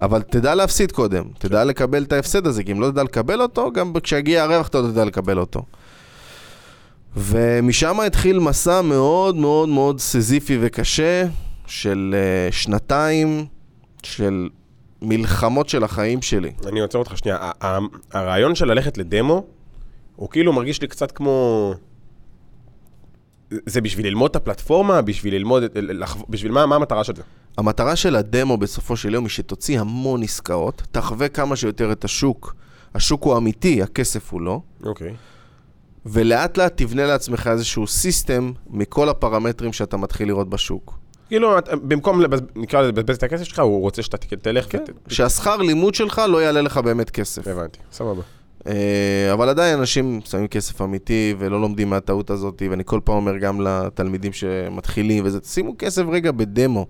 [0.03, 3.73] אבל תדע להפסיד קודם, תדע לקבל את ההפסד הזה, כי אם לא תדע לקבל אותו,
[3.73, 5.63] גם כשיגיע הרווח אתה לא תדע לקבל אותו.
[7.17, 11.25] ומשם התחיל מסע מאוד מאוד מאוד סזיפי וקשה
[11.67, 13.47] של uh, שנתיים
[14.03, 14.49] של
[15.03, 16.53] מלחמות של החיים שלי.
[16.67, 17.51] אני עוצר אותך שנייה.
[18.13, 19.45] הרעיון של ללכת לדמו,
[20.17, 21.75] הוא כאילו מרגיש לי קצת כמו...
[23.67, 27.23] זה בשביל ללמוד את הפלטפורמה, בשביל ללמוד, לחו- בשביל מה, מה המטרה של זה?
[27.59, 32.55] המטרה של הדמו בסופו של יום היא שתוציא המון עסקאות, תחווה כמה שיותר את השוק.
[32.95, 34.61] השוק הוא אמיתי, הכסף הוא לא.
[34.85, 35.15] אוקיי.
[36.07, 40.99] ולאט לאט תבנה לעצמך איזשהו סיסטם מכל הפרמטרים שאתה מתחיל לראות בשוק.
[41.29, 42.21] כאילו, במקום,
[42.57, 44.79] נקרא לזה, לבזבז את הכסף שלך, הוא רוצה שאתה תלך כן.
[45.09, 47.49] שהשכר לימוד שלך לא יעלה לך באמת כסף.
[47.49, 48.23] הבנתי, סבבה.
[48.69, 53.39] אה, אבל עדיין אנשים שמים כסף אמיתי ולא לומדים מהטעות הזאת, ואני כל פעם אומר
[53.39, 56.87] גם לתלמידים שמתחילים וזה, שימו כסף רגע בדמו.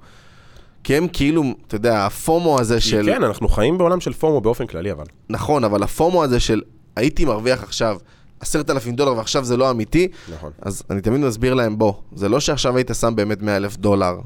[0.85, 3.07] כי הם כאילו, אתה יודע, הפומו הזה של...
[3.07, 5.05] כן, אנחנו חיים בעולם של פומו באופן כללי, אבל.
[5.29, 6.63] נכון, אבל הפומו הזה של
[6.97, 7.97] הייתי מרוויח עכשיו
[8.41, 10.51] עשרת אלפים דולר ועכשיו זה לא אמיתי, נכון.
[10.63, 14.19] אז אני תמיד מסביר להם, בוא, זה לא שעכשיו היית שם באמת 100 אלף דולר.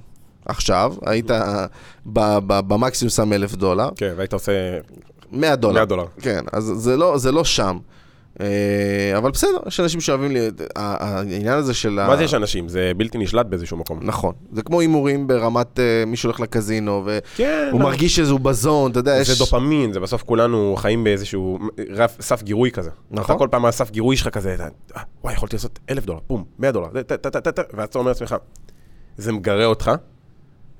[0.46, 1.30] עכשיו, היית
[2.46, 4.52] במקסימום שם אלף דולר, כן, והיית עושה
[5.32, 5.74] 100 דולר.
[5.74, 6.04] 100 דולר.
[6.20, 7.78] כן, אז זה לא, זה לא שם.
[8.40, 8.46] אה,
[9.18, 10.40] אבל בסדר, יש אנשים שאוהבים לי,
[10.76, 12.06] ה- העניין הזה של ה...
[12.06, 12.68] מה זה יש אנשים?
[12.68, 13.98] זה בלתי נשלט באיזשהו מקום.
[14.02, 18.98] נכון, זה כמו הימורים ברמת אה, מישהו הולך לקזינו, והוא כן, מרגיש שזה בזון, אתה
[18.98, 19.30] יודע, יש...
[19.30, 21.58] זה דופמין, זה בסוף כולנו חיים באיזשהו
[21.90, 22.90] רף, סף גירוי כזה.
[23.10, 23.24] נכון.
[23.36, 24.64] אתה כל פעם הסף גירוי שלך כזה, אתה,
[24.96, 26.88] אה, וואי, יכולתי לעשות אלף דולר, בום, מאה דולר,
[27.74, 28.36] ואז אתה אומר לעצמך,
[29.16, 29.90] זה מגרה אותך,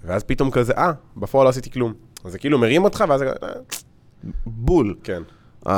[0.04, 1.92] ואז פתאום כזה, אה, בפועל לא עשיתי כלום.
[2.24, 3.48] אז זה כאילו מרים אותך, ואז זה, אה,
[4.46, 4.94] בול.
[5.04, 5.22] כן.
[5.66, 5.70] Uh,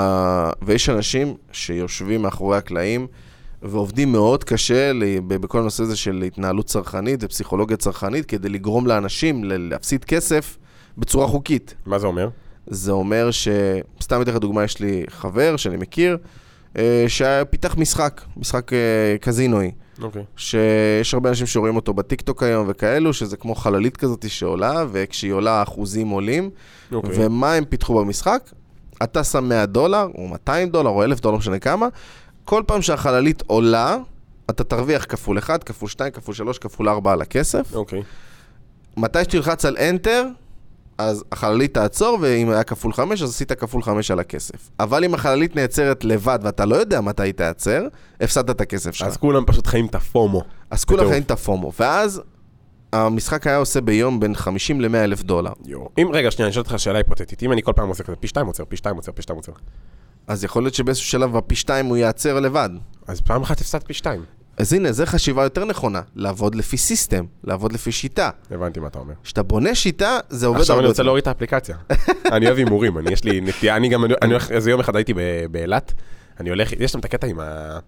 [0.62, 3.06] ויש אנשים שיושבים מאחורי הקלעים
[3.62, 8.86] ועובדים מאוד קשה ל- ב- בכל הנושא הזה של התנהלות צרכנית ופסיכולוגיה צרכנית כדי לגרום
[8.86, 10.58] לאנשים להפסיד כסף
[10.98, 11.74] בצורה חוקית.
[11.86, 12.28] מה זה אומר?
[12.66, 13.48] זה אומר ש...
[14.02, 16.18] סתם אתן לך דוגמה, יש לי חבר שאני מכיר,
[16.74, 16.78] uh,
[17.08, 19.24] שפיתח משחק, משחק uh,
[20.02, 20.24] אוקיי.
[20.36, 25.50] שיש הרבה אנשים שרואים אותו בטיקטוק היום וכאלו, שזה כמו חללית כזאת שעולה, וכשהיא עולה
[25.50, 26.50] האחוזים עולים.
[26.92, 27.10] אוקיי.
[27.14, 28.50] ומה הם פיתחו במשחק?
[29.02, 31.88] אתה שם 100 דולר, או 200 דולר, או 1,000 דולר, משנה כמה,
[32.44, 33.96] כל פעם שהחללית עולה,
[34.50, 37.74] אתה תרוויח כפול 1, כפול 2, כפול 3, כפול 4 על הכסף.
[37.74, 38.02] אוקיי.
[38.96, 40.41] מתי שתלחץ על Enter,
[40.98, 44.70] אז החללית תעצור, ואם היה כפול 5, אז עשית כפול 5 על הכסף.
[44.80, 47.86] אבל אם החללית נעצרת לבד ואתה לא יודע מתי היא תעצר,
[48.20, 49.08] הפסדת את הכסף שלך.
[49.08, 50.42] אז כולם פשוט חיים את הפומו.
[50.70, 51.08] אז כולם.
[51.08, 51.72] חיים את הפומו.
[51.80, 52.22] ואז
[52.92, 55.52] המשחק היה עושה ביום בין 50 ל-100 אלף דולר.
[55.66, 55.88] יואו.
[55.98, 57.42] אם, רגע, שנייה, אני אשאל אותך שאלה היפותטית.
[57.42, 59.52] אם אני כל פעם עושה כזה, פי שתיים עוצר, פי שתיים עוצר, פי שתיים עוצר.
[60.26, 62.70] אז יכול להיות שבאיזשהו שלב הפי 2 הוא ייעצר לבד.
[63.06, 64.24] אז פעם אחת הפסדת פי שתיים.
[64.56, 68.30] אז הנה, זו חשיבה יותר נכונה, לעבוד לפי סיסטם, לעבוד לפי שיטה.
[68.50, 69.14] הבנתי מה אתה אומר.
[69.24, 71.02] כשאתה בונה שיטה, זה עובד עכשיו אני רוצה.
[71.02, 71.76] להוריד את האפליקציה.
[72.32, 75.14] אני אוהב הימורים, אני יש לי נטייה, אני גם, אני הולך, איזה יום אחד הייתי
[75.50, 75.92] באילת,
[76.40, 77.78] אני הולך, יש שם את הקטע עם ה...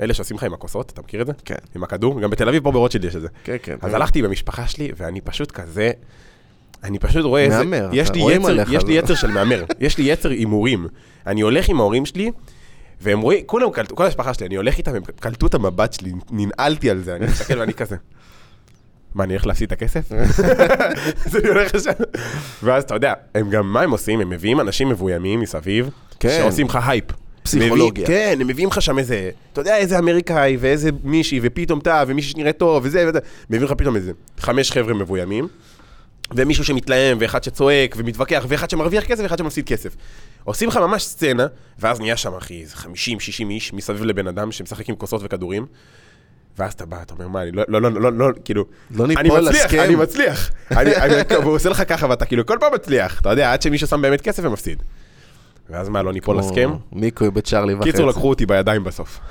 [0.00, 1.32] אלה שעושים לך עם הכוסות, אתה מכיר את זה?
[1.44, 1.54] כן.
[1.76, 3.28] עם הכדור, גם בתל אביב פה ברוטשילד יש את זה.
[3.44, 3.76] כן, כן.
[3.82, 5.90] אז הלכתי במשפחה שלי, ואני פשוט כזה...
[6.84, 7.64] אני פשוט רואה איזה...
[7.64, 9.64] מהמר, יש לי יצר, עליך, יש לי יצר של מהמר.
[9.80, 10.86] יש לי יצר הימורים.
[11.26, 12.30] אני הולך עם ההורים שלי,
[13.00, 16.12] והם רואים, כולם קלטו, כל המשפחה שלי, אני הולך איתם, הם קלטו את המבט שלי,
[16.30, 17.96] ננעלתי על זה, אני מסתכל ואני כזה.
[19.14, 20.12] מה, אני הולך להפסיד את הכסף?
[21.26, 21.90] אז אני הולך לשם.
[22.62, 24.20] ואז אתה יודע, הם גם, מה הם עושים?
[24.20, 26.38] הם מביאים אנשים מבוימים מסביב, כן.
[26.42, 27.04] שעושים לך הייפ.
[27.42, 28.04] פסיכולוגיה.
[28.04, 32.04] מביא, כן, הם מביאים לך שם איזה, אתה יודע, איזה אמריקאי ואיזה מישהי, ופתאום אתה,
[32.06, 33.18] ומישהי שנראה טוב, וזה וזה,
[33.50, 35.48] מביאים לך פתאום איזה חמש חבר'ה מבוימים,
[36.36, 39.96] ומישהו שמתלהם, ואחד שצועק, ומתווכח, ואחד שמרוויח כסף, ואחד שמפסיד כסף.
[40.44, 41.46] עושים לך ממש סצנה,
[41.78, 42.86] ואז נהיה שם, אחי, איזה 50-60
[43.50, 45.66] איש מסביב לבן אדם שמשחק עם כוסות וכדורים.
[46.58, 49.14] ואז אתה בא, אתה אומר, מה, אני לא, לא, לא, לא, לא, כאילו, לא אני
[49.22, 49.80] ניפול מצליח, הסכם.
[49.80, 50.50] אני מצליח.
[50.70, 53.86] אני, אני, והוא עושה לך ככה, ואתה כאילו כל פעם מצליח, אתה יודע, עד שמישהו
[53.86, 54.82] שם באמת כסף ומפסיד.
[55.70, 56.70] ואז מה, לא ניפול הסכם?
[56.92, 57.90] מיקוי בצ'ארלי וחצי.
[57.92, 59.20] קיצור, לקחו אותי בידיים בסוף.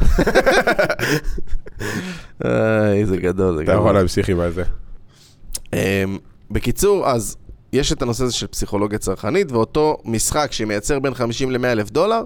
[2.45, 3.95] איי, זה גדול, זה אתה יכול גדול.
[3.95, 4.63] להמשיך עם הזה.
[5.73, 5.79] אמ,
[6.51, 7.37] בקיצור, אז
[7.73, 12.23] יש את הנושא הזה של פסיכולוגיה צרכנית, ואותו משחק שמייצר בין 50 ל-100 אלף דולר,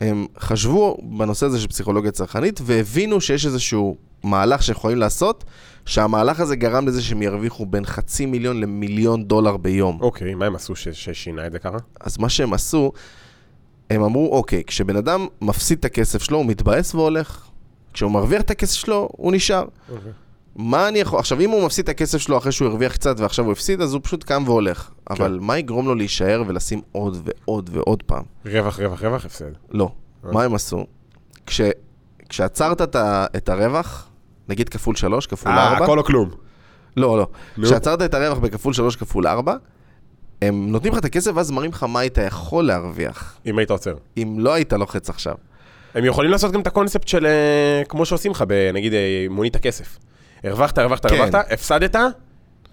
[0.00, 5.44] הם חשבו בנושא הזה של פסיכולוגיה צרכנית, והבינו שיש איזשהו מהלך שיכולים לעשות,
[5.86, 9.98] שהמהלך הזה גרם לזה שהם ירוויחו בין חצי מיליון למיליון דולר ביום.
[10.00, 11.76] אוקיי, מה הם עשו ש- ששינה את זה ככה?
[12.00, 12.92] אז מה שהם עשו,
[13.90, 17.48] הם אמרו, אוקיי, כשבן אדם מפסיד את הכסף שלו, הוא מתבאס והולך.
[17.92, 19.64] כשהוא מרוויח את הכסף שלו, הוא נשאר.
[20.56, 21.18] מה אני יכול...
[21.18, 23.94] עכשיו, אם הוא מפסיד את הכסף שלו אחרי שהוא הרוויח קצת ועכשיו הוא הפסיד, אז
[23.94, 24.90] הוא פשוט קם והולך.
[25.10, 28.22] אבל מה יגרום לו להישאר ולשים עוד ועוד ועוד פעם?
[28.46, 29.50] רווח, רווח, רווח, הפסד.
[29.70, 29.92] לא.
[30.22, 30.86] מה הם עשו?
[31.46, 31.60] כש...
[32.28, 33.26] כשעצרת את, ה...
[33.36, 34.08] את הרווח,
[34.48, 36.30] נגיד כפול 3, כפול אה, 4, הכל או כלום.
[36.96, 37.26] לא, לא.
[37.56, 37.66] נו.
[37.66, 39.56] כשעצרת את הרווח בכפול 3 כפול 4,
[40.42, 43.94] הם נותנים לך את הכסף ואז מראים לך מה היית יכול להרוויח, אם היית עוצר.
[44.16, 45.34] אם לא היית לוחץ עכשיו.
[45.94, 48.92] הם יכולים לעשות גם את הקונספט של, אה, כמו שעושים לך, נגיד,
[49.30, 49.98] מונית הכסף.
[50.44, 51.14] הרווחת, הרווחת, כן.
[51.14, 51.96] הרווחת, הפסדת,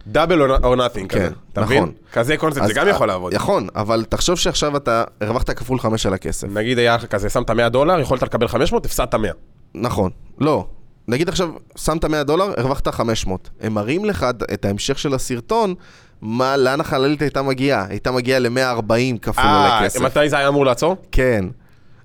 [0.07, 1.29] דאבל or nothing כזה.
[1.53, 1.77] אתה מבין?
[1.77, 1.93] נכון.
[2.13, 3.33] כזה קונספט, זה גם אה, יכול לעבוד.
[3.33, 6.47] נכון, אבל תחשוב שעכשיו אתה הרווחת כפול 5 על הכסף.
[6.47, 9.31] נגיד היה לך כזה, שמת 100 דולר, יכולת לקבל 500, הפסדת 100.
[9.75, 10.67] נכון, לא.
[11.07, 13.49] נגיד עכשיו, שמת 100 דולר, הרווחת 500.
[13.61, 15.75] הם מראים לך את ההמשך של הסרטון,
[16.21, 17.85] מה, לאן החללית הייתה מגיעה.
[17.89, 20.01] הייתה מגיעה ל-140 כפול על אה, הכסף.
[20.01, 20.95] מתי זה היה אמור לעצור?
[21.11, 21.45] כן.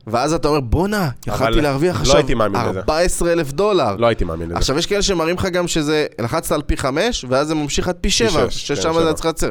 [0.07, 2.79] ואז אתה אומר, בואנה, יכלתי להרוויח לא עכשיו הייתי מאמין לזה.
[2.81, 3.97] 14 אלף דולר.
[3.97, 4.59] לא הייתי מאמין לזה.
[4.59, 7.97] עכשיו, יש כאלה שמראים לך גם שזה, לחצת על פי 5, ואז זה ממשיך עד
[8.01, 9.05] פי 7, שש, כן, ששם שבע.
[9.05, 9.49] זה צריך לייצר.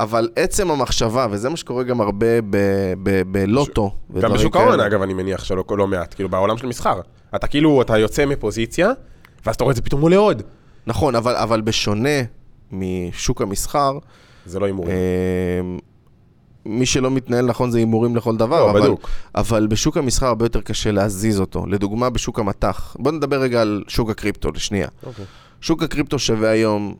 [0.00, 2.56] אבל עצם המחשבה, וזה מה שקורה גם הרבה ב-
[3.02, 3.90] ב- בלוטו.
[4.20, 4.56] גם בשוק.
[4.56, 7.00] ההון, אגב, אני מניח שלא לא מעט, כאילו בעולם של מסחר.
[7.36, 8.90] אתה כאילו, אתה יוצא מפוזיציה,
[9.46, 10.42] ואז אתה רואה את זה פתאום עולה עוד.
[10.86, 12.18] נכון, אבל, אבל בשונה
[12.72, 13.98] משוק המסחר,
[14.46, 14.96] זה לא הימורים.
[16.66, 19.08] מי שלא מתנהל נכון זה הימורים לכל דבר, לא, אבל, בדוק.
[19.34, 21.66] אבל בשוק המסחר הרבה יותר קשה להזיז אותו.
[21.66, 22.96] לדוגמה, בשוק המט"ח.
[22.98, 24.88] בוא נדבר רגע על שוק הקריפטו לשנייה.
[25.06, 25.24] אוקיי.
[25.60, 26.94] שוק הקריפטו שווה היום,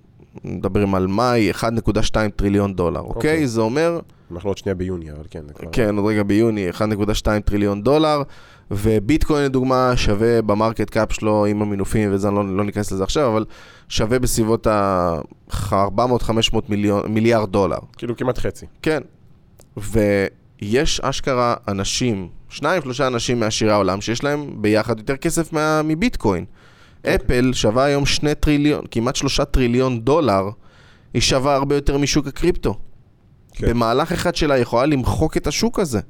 [0.44, 3.14] מדברים על מאי, 1.2 טריליון דולר, אוקיי?
[3.16, 3.46] אוקיי.
[3.46, 4.00] זה אומר,
[4.33, 5.68] אנחנו עוד שנייה ביוני, אבל כן, כבר...
[5.72, 8.22] כן, עוד רגע ביוני, 1.2 טריליון דולר,
[8.70, 13.33] וביטקוין לדוגמה שווה ב market cap שלו עם המינופים וזה, לא, לא ניכנס לזה עכשיו,
[13.33, 13.44] אבל
[13.88, 16.57] שווה בסביבות ה-400-500
[17.09, 17.79] מיליארד דולר.
[17.96, 18.66] כאילו כמעט חצי.
[18.83, 19.00] כן.
[19.77, 26.45] ויש אשכרה אנשים, שניים, שלושה אנשים מעשירי העולם, שיש להם ביחד יותר כסף מה, מביטקוין.
[27.07, 30.49] אפל שווה היום שני טריליון, כמעט שלושה טריליון דולר,
[31.15, 32.79] היא שווה הרבה יותר משוק הקריפטו.
[33.53, 33.69] כן.
[33.69, 36.01] במהלך אחד שלה יכולה למחוק את השוק הזה,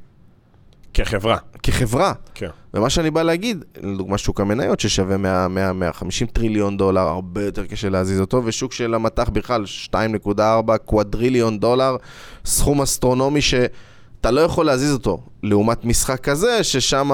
[1.05, 1.37] כחברה.
[1.63, 2.13] כחברה.
[2.35, 2.49] כן.
[2.75, 7.67] ומה שאני בא להגיד, לדוגמה שוק המניות ששווה 100, 100, 150 טריליון דולר, הרבה יותר
[7.67, 10.41] קשה להזיז אותו, ושוק של המטח בכלל 2.4
[10.85, 11.97] קוואדריליון דולר,
[12.45, 17.11] סכום אסטרונומי שאתה לא יכול להזיז אותו, לעומת משחק כזה, ששם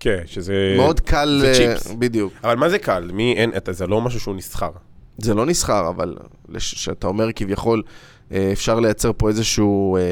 [0.00, 0.74] כן, שזה...
[0.76, 1.38] מאוד קל...
[1.42, 1.92] זה אה, צ'יפס.
[1.98, 2.32] בדיוק.
[2.44, 3.10] אבל מה זה קל?
[3.12, 3.50] מי אין...
[3.56, 4.70] אתה- זה לא משהו שהוא נסחר.
[5.18, 6.16] זה לא נסחר, אבל
[6.48, 7.82] לש- שאתה אומר כביכול,
[8.32, 10.02] אה, אפשר לייצר פה איזשהו אה,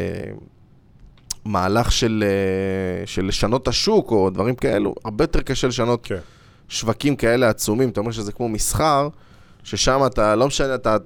[1.44, 6.18] מהלך של, אה, של לשנות את השוק או דברים כאלו, הרבה יותר קשה לשנות כן.
[6.68, 9.08] שווקים כאלה עצומים, אתה אומר שזה כמו מסחר,
[9.64, 10.96] ששם אתה, לא משנה, אתה,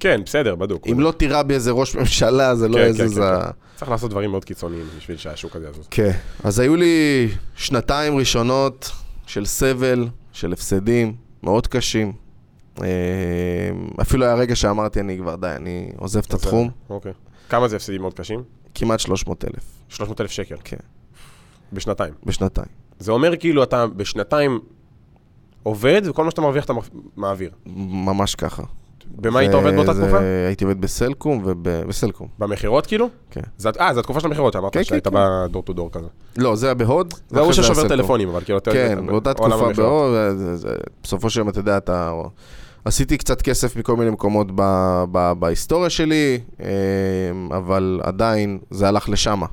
[0.00, 0.86] כן, בסדר, בדוק.
[0.86, 3.02] אם לא תירה באיזה ראש ממשלה, זה לא כן, איזה...
[3.02, 3.20] כן, זה...
[3.20, 3.50] כן, כן.
[3.76, 5.86] צריך לעשות דברים מאוד קיצוניים בשביל שהשוק הזה יזוז.
[5.90, 6.10] כן.
[6.44, 8.90] אז היו לי שנתיים ראשונות
[9.26, 12.12] של סבל, של הפסדים, מאוד קשים.
[12.82, 12.86] אה,
[14.00, 16.70] אפילו היה רגע שאמרתי, אני כבר די, אני עוזב את התחום.
[16.90, 17.12] אוקיי.
[17.48, 18.42] כמה זה הפסדים מאוד קשים?
[18.74, 20.56] כמעט 300 אלף, 300 אלף שקל.
[20.64, 20.76] כן,
[21.72, 22.14] בשנתיים.
[22.24, 22.68] בשנתיים.
[22.98, 24.60] זה אומר כאילו אתה בשנתיים
[25.62, 26.72] עובד, וכל מה שאתה מרוויח אתה
[27.16, 27.50] מעביר.
[27.66, 28.62] ממש ככה.
[29.10, 30.18] במה היית עובד באותה תקופה?
[30.46, 32.28] הייתי עובד בסלקום ובסלקום.
[32.38, 33.08] במכירות כאילו?
[33.30, 33.40] כן.
[33.80, 36.06] אה, זו התקופה של המכירות שאמרת כן, שהיית כן, בדור טו דור כזה.
[36.38, 37.14] לא, זה היה בהוד.
[37.28, 37.88] זה ההוא ששובר.
[37.88, 39.72] טלפונים, אבל כאילו, אתה יודע, כן, באותה תקופה.
[39.72, 40.16] בהוד,
[41.02, 42.12] בסופו של יום, אתה יודע, אתה...
[42.84, 46.66] עשיתי קצת כסף מכל מיני מקומות ב- ב- בהיסטוריה שלי, אה,
[47.56, 49.46] אבל עדיין זה הלך לשמה.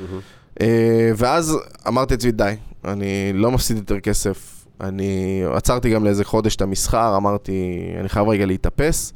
[0.00, 0.20] מהמם.
[0.60, 1.58] אה, ואז
[1.88, 2.54] אמרתי לעצמי, די,
[2.84, 4.64] אני לא מפסיד יותר כסף.
[4.80, 7.52] אני עצרתי גם לאיזה חודש את המסחר, אמרתי,
[8.00, 9.12] אני חייב רגע להתאפס.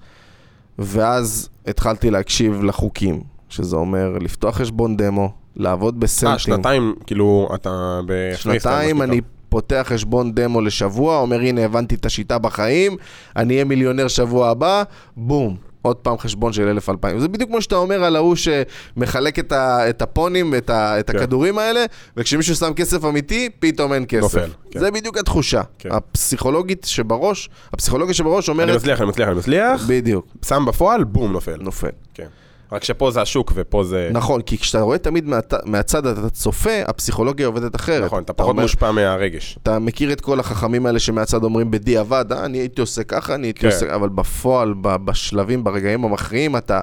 [0.78, 6.32] ואז התחלתי להקשיב לחוקים, שזה אומר לפתוח חשבון דמו, לעבוד בסנטים.
[6.32, 8.00] אה, שנתיים, כאילו, אתה
[8.36, 9.20] שנתיים אני.
[9.48, 12.96] פותח חשבון דמו לשבוע, אומר הנה הבנתי את השיטה בחיים,
[13.36, 14.82] אני אהיה מיליונר שבוע הבא,
[15.16, 15.56] בום.
[15.86, 17.18] עוד פעם חשבון של אלף אלפיים.
[17.18, 21.10] זה בדיוק כמו שאתה אומר על ההוא שמחלק את, ה, את הפונים, את, ה, את
[21.10, 21.16] כן.
[21.16, 21.84] הכדורים האלה,
[22.16, 24.22] וכשמישהו שם כסף אמיתי, פתאום אין כסף.
[24.22, 24.80] נופל, כן.
[24.80, 25.62] זה בדיוק התחושה.
[25.78, 25.88] כן.
[25.92, 31.32] הפסיכולוגית שבראש, הפסיכולוגיה שבראש אני אומרת, מצליח, אני מצליח, אני מצליח, בדיוק, שם בפועל, בום,
[31.32, 31.56] נופל.
[31.60, 31.90] נופל.
[32.14, 32.26] כן.
[32.72, 34.08] רק שפה זה השוק ופה זה...
[34.12, 35.54] נכון, כי כשאתה רואה תמיד מהת...
[35.64, 38.04] מהצד, אתה צופה, הפסיכולוגיה עובדת אחרת.
[38.04, 39.58] נכון, אתה פחות אומר- מושפע מהרגש.
[39.62, 43.46] אתה מכיר את כל החכמים האלה שמהצד אומרים בדיעבד, אה, אני הייתי עושה ככה, אני
[43.46, 43.66] הייתי כן.
[43.66, 43.94] עושה...
[43.94, 46.80] אבל בפועל, ב- בשלבים, ברגעים המכריעים, אתה...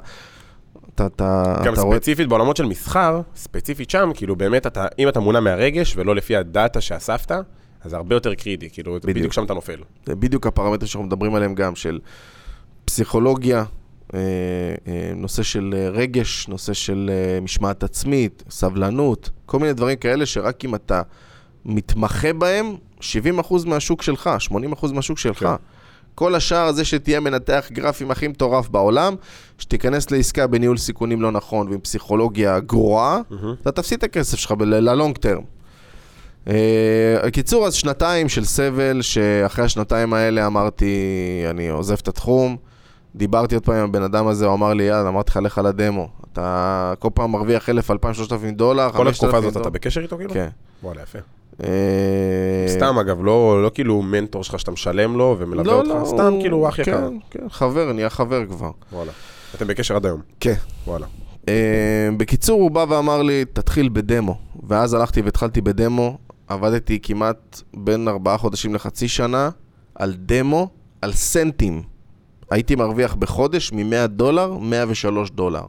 [0.94, 1.96] אתה, אתה, גם אתה רואה...
[1.96, 6.36] ספציפית בעולמות של מסחר, ספציפית שם, כאילו באמת, אתה, אם אתה מונע מהרגש ולא לפי
[6.36, 7.32] הדאטה שאספת,
[7.84, 9.16] אז זה הרבה יותר קריטי, כאילו, בדיוק.
[9.16, 9.76] בדיוק שם אתה נופל.
[10.06, 11.98] זה בדיוק הפרמטרים שאנחנו מדברים עליהם גם, של
[12.84, 13.64] פסיכולוגיה,
[15.16, 20.64] נושא של אה, רגש, נושא של אה, משמעת עצמית, סבלנות, כל מיני דברים כאלה שרק
[20.64, 21.02] אם אתה
[21.64, 23.04] מתמחה בהם, 70%
[23.66, 25.38] מהשוק שלך, 80% מהשוק שלך.
[25.38, 25.54] כן.
[26.14, 29.14] כל השאר זה שתהיה מנתח גרפים הכי מטורף בעולם,
[29.58, 33.20] שתיכנס לעסקה בניהול סיכונים לא נכון ועם פסיכולוגיה גרועה,
[33.62, 35.42] אתה תפסיד את הכסף שלך ללונג טרם.
[36.44, 36.50] Uh,
[37.32, 40.94] קיצור, אז שנתיים של סבל, שאחרי השנתיים האלה אמרתי,
[41.50, 42.56] אני עוזב את התחום.
[43.14, 46.08] דיברתי עוד פעם עם הבן אדם הזה, הוא אמר לי, יאללה, אמרתי לך, לך לדמו.
[46.32, 49.62] אתה כל פעם מרוויח 1,000, 2,000, 3,000 דולר, כל 5,000 התקופה הזאת דולר.
[49.62, 50.30] אתה בקשר איתו, כאילו?
[50.34, 50.48] כן.
[50.82, 51.18] וואלה, יפה.
[51.64, 51.68] אה,
[52.68, 56.32] סתם, אגב, לא לא כאילו מנטור שלך שאתה משלם לו ומלווה לא, אותך, לא, סתם
[56.32, 57.08] הוא- כאילו אח יקר.
[57.10, 58.70] כן, כן, חבר, נהיה חבר כבר.
[58.92, 59.12] וואלה.
[59.54, 60.20] אתם בקשר עד היום.
[60.40, 60.54] כן.
[60.86, 61.06] וואלה.
[61.42, 61.46] Uh,
[62.16, 64.38] בקיצור, הוא בא ואמר לי, תתחיל בדמו.
[64.68, 69.50] ואז הלכתי והתחלתי בדמו, עבדתי כמעט בין ארבעה חודשים לחצי שנה
[69.94, 70.68] על דמו,
[71.02, 71.82] על סנטים.
[72.54, 75.62] הייתי מרוויח בחודש מ-100 דולר, 103 דולר.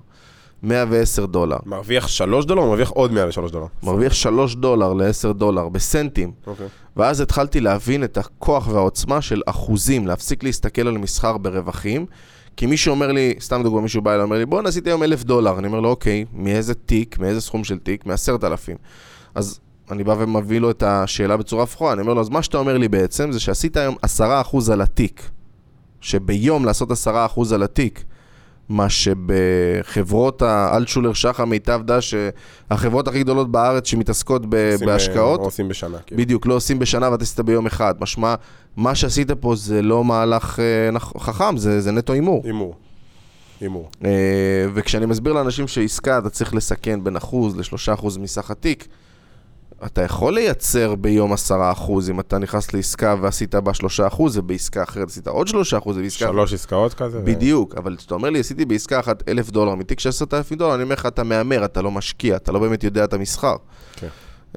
[0.64, 1.58] 110 דולר.
[1.66, 3.66] מרוויח 3 דולר או מרוויח עוד 103 דולר?
[3.84, 6.32] מרוויח 3 דולר ל-10 דולר, בסנטים.
[6.48, 6.68] אוקיי.
[6.98, 12.06] ואז התחלתי להבין את הכוח והעוצמה של אחוזים, להפסיק להסתכל על מסחר ברווחים.
[12.58, 15.24] כי מישהו אומר לי, סתם דוגמא, מישהו בא אליי, אומר לי, בוא עשיתי היום אלף
[15.24, 15.60] דולר.
[15.60, 18.06] אני אומר לו, אוקיי, מאיזה תיק, מאיזה סכום של תיק?
[18.06, 18.78] מעשרת אלפים.
[19.36, 19.60] אז
[19.92, 22.78] אני בא ומביא לו את השאלה בצורה הפוכה, אני אומר לו, אז מה שאתה אומר
[22.78, 25.30] לי בעצם, זה שעשית היום עשרה אחוז על התיק.
[26.06, 28.04] שביום לעשות עשרה אחוז על התיק,
[28.70, 32.14] מה שבחברות האלטשולר שחר מיטב דש,
[32.72, 36.22] החברות הכי גדולות בארץ שמתעסקות ב- עושים, בהשקעות, עושים בשנה, כאילו.
[36.22, 37.96] בדיוק, לא עושים בשנה ואתה עשית ביום אחד.
[38.00, 38.36] משמע,
[38.78, 42.42] מה שעשית פה זה לא מהלך אה, חכם, זה, זה נטו הימור.
[42.46, 42.76] הימור.
[43.62, 43.90] הימור.
[44.06, 44.10] אה,
[44.74, 48.88] וכשאני מסביר לאנשים שעסקה אתה צריך לסכן בין אחוז לשלושה אחוז מסך התיק,
[49.86, 54.84] אתה יכול לייצר ביום עשרה אחוז אם אתה נכנס לעסקה ועשית בה שלושה אחוז, ובעסקה
[54.84, 56.28] אחרת עשית עוד שלושה אחוז, ובעסקה...
[56.28, 57.20] שלוש עסקאות כזה.
[57.20, 60.58] ו- בדיוק, אבל כשאתה אומר לי, עשיתי בעסקה אחת אלף דולר, מתיק של עשרת אלפים
[60.58, 63.56] דולר, אני אומר לך, אתה מהמר, אתה לא משקיע, אתה לא באמת יודע את המסחר.
[63.96, 64.08] כן.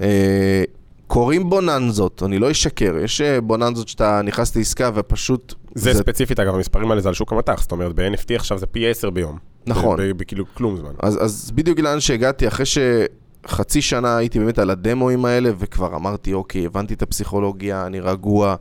[0.00, 0.62] אה,
[1.06, 5.54] קורים בוננזות, אני לא אשקר, יש אה, בוננזות שאתה נכנס לעסקה ופשוט...
[5.74, 8.90] זה ספציפית, אגב, המספרים האלה זה על שוק המטח, זאת אומרת, ב-NFT עכשיו זה פי
[8.90, 9.38] 10 ביום.
[9.66, 9.98] נכון.
[10.16, 10.90] בכאילו כלום זמן.
[11.02, 12.66] אז, אז בדיוק לאן שהגעתי, אחרי
[13.46, 18.54] שחצי שנה הייתי באמת על הדמואים האלה, וכבר אמרתי, אוקיי, הבנתי את הפסיכולוגיה, אני רגוע,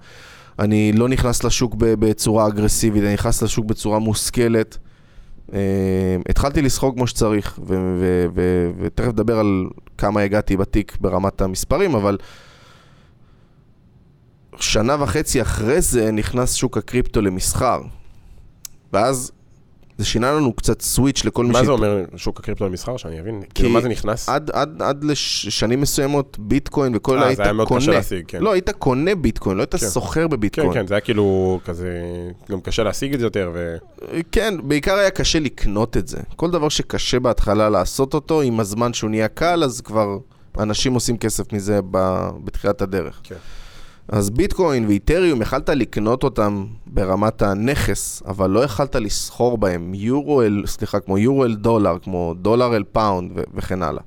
[0.59, 4.78] אני לא נכנס לשוק בצורה אגרסיבית, אני נכנס לשוק בצורה מושכלת.
[5.47, 5.51] Uh,
[6.30, 7.59] התחלתי לסחור כמו שצריך,
[8.80, 9.67] ותכף נדבר על
[9.97, 12.17] כמה הגעתי בתיק ברמת המספרים, אבל
[14.59, 17.82] שנה וחצי אחרי זה נכנס שוק הקריפטו למסחר.
[18.93, 19.32] ואז
[19.97, 23.19] זה שינה לנו קצת סוויץ' לכל מי מה שהת- זה אומר שוק הקריפטו למסחר, שאני
[23.19, 23.41] אבין?
[23.55, 24.29] כאילו, מה זה נכנס?
[24.29, 27.81] עד, עד, עד לשנים מסוימות ביטקוין וכל אה, היית זה היה מאוד קונה.
[27.81, 28.41] קשה להשיג, כן.
[28.41, 29.77] לא, היית קונה ביטקוין, לא היית כן.
[29.87, 30.73] סוחר כן, בביטקוין.
[30.73, 31.89] כן, זה היה כאילו כזה,
[32.51, 33.75] גם קשה להשיג את זה יותר, ו...
[34.31, 36.17] כן, בעיקר היה קשה לקנות את זה.
[36.35, 40.17] כל דבר שקשה בהתחלה לעשות אותו, עם הזמן שהוא נהיה קל, אז כבר
[40.59, 41.97] אנשים עושים כסף מזה ב,
[42.43, 43.19] בתחילת הדרך.
[43.23, 43.35] כן.
[44.07, 50.63] אז ביטקוין ואת'ריום, יכלת לקנות אותם ברמת הנכס, אבל לא יכלת לסחור בהם יורו אל,
[50.65, 54.01] סליחה, כמו יורו אל דולר, כמו דולר אל פאונד ו- וכן הלאה.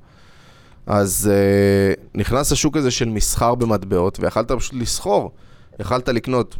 [0.85, 5.31] אז אה, נכנס השוק הזה של מסחר במטבעות, ויכלת פשוט לסחור
[5.79, 6.55] יכלת לקנות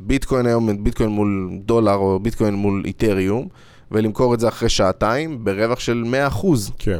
[0.00, 3.48] ביטקוין היום, ביטקוין מול דולר או ביטקוין מול איתריום,
[3.90, 6.46] ולמכור את זה אחרי שעתיים ברווח של 100%.
[6.78, 6.98] כן.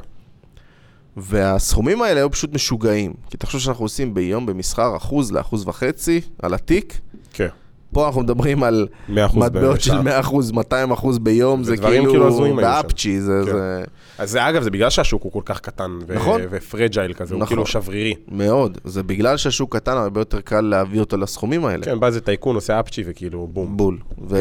[1.21, 3.13] והסכומים האלה היו פשוט משוגעים.
[3.31, 7.01] כי תחשוב שאנחנו עושים ביום במסחר אחוז לאחוז וחצי על התיק.
[7.33, 7.49] כן.
[7.93, 10.21] פה אנחנו מדברים על 100% מטבעות של בשעה.
[10.23, 12.57] 100%, 200% ביום, זה כאילו כאילו.
[12.57, 13.53] באפצ'י, זה, כן.
[13.53, 13.85] זה
[14.19, 15.99] אז זה אגב, זה בגלל שהשוק הוא כל כך קטן.
[16.07, 16.41] ו- נכון.
[16.51, 17.49] ופרג'ייל כזה, הוא נכון.
[17.49, 18.15] כאילו שברירי.
[18.29, 18.79] מאוד.
[18.85, 21.85] זה בגלל שהשוק קטן, הרבה יותר קל להביא אותו לסכומים האלה.
[21.85, 23.77] כן, בא איזה טייקון, עושה אפצ'י וכאילו בום.
[23.77, 23.99] בול.
[24.29, 24.39] ו...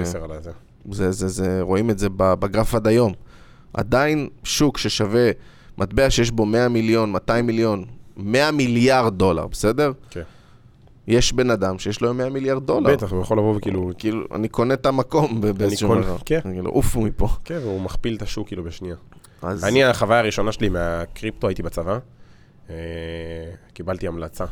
[0.00, 0.50] עשר על הזה.
[0.90, 3.12] זה, זה, זה, רואים את זה בגרף עד היום.
[3.74, 5.30] עדיין שוק ששווה
[5.78, 7.84] מטבע שיש בו 100 מיליון, 200 מיליון,
[8.16, 9.92] 100 מיליארד דולר, בסדר?
[10.10, 10.22] כן.
[11.06, 12.92] יש בן אדם שיש לו 100 מיליארד דולר.
[12.92, 13.90] בטח, הוא יכול לבוא וכאילו...
[13.98, 16.16] כאילו, אני קונה את המקום באיזשהו דבר.
[16.24, 16.40] כן.
[16.44, 17.28] אני כאילו, עופו מפה.
[17.44, 18.96] כן, והוא מכפיל את השוק כאילו בשנייה.
[19.42, 21.98] אז אני, החוויה הראשונה שלי מהקריפטו, הייתי בצבא,
[22.70, 22.74] אה,
[23.72, 24.44] קיבלתי המלצה.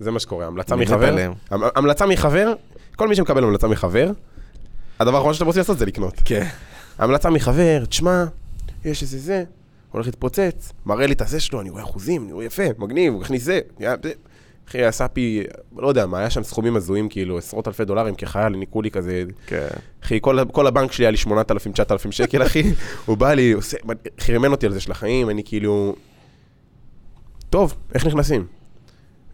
[0.00, 1.32] זה מה שקורה, המלצה מחבר.
[1.50, 2.52] המלצה מחבר,
[2.96, 4.10] כל מי שמקבל המלצה מחבר,
[5.00, 6.14] הדבר האחרון שאתם רוצים לעשות זה לקנות.
[6.24, 6.46] כן.
[6.98, 8.24] המלצה מחבר, תשמע,
[8.84, 9.44] יש איזה זה,
[9.90, 13.22] הולך להתפוצץ, מראה לי את הזה שלו, אני רואה אחוזים, אני רואה יפה, מגניב, הוא
[13.22, 13.60] הכניס זה.
[14.68, 15.42] אחי, עשה פי,
[15.76, 19.24] לא יודע מה, היה שם סכומים הזויים, כאילו, עשרות אלפי דולרים כחייל, ניקו לי כזה,
[19.46, 19.66] כן.
[20.04, 22.62] אחי, כל, כל הבנק שלי היה לי 8,000, 9,000 שקל, אחי,
[23.06, 23.76] הוא בא לי, עושה,
[24.20, 25.94] חרמן אותי על זה של החיים, אני כאילו,
[27.50, 28.46] טוב, איך נכנסים?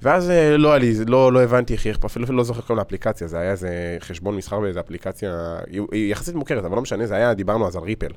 [0.03, 3.39] ואז אה, לא היה לי, לא, לא הבנתי איך, אפילו לא זוכר כל האפליקציה, זה
[3.39, 5.57] היה איזה חשבון מסחר באיזה אפליקציה,
[5.93, 8.11] היא יחסית מוכרת, אבל לא משנה, זה היה, דיברנו אז על ריפל.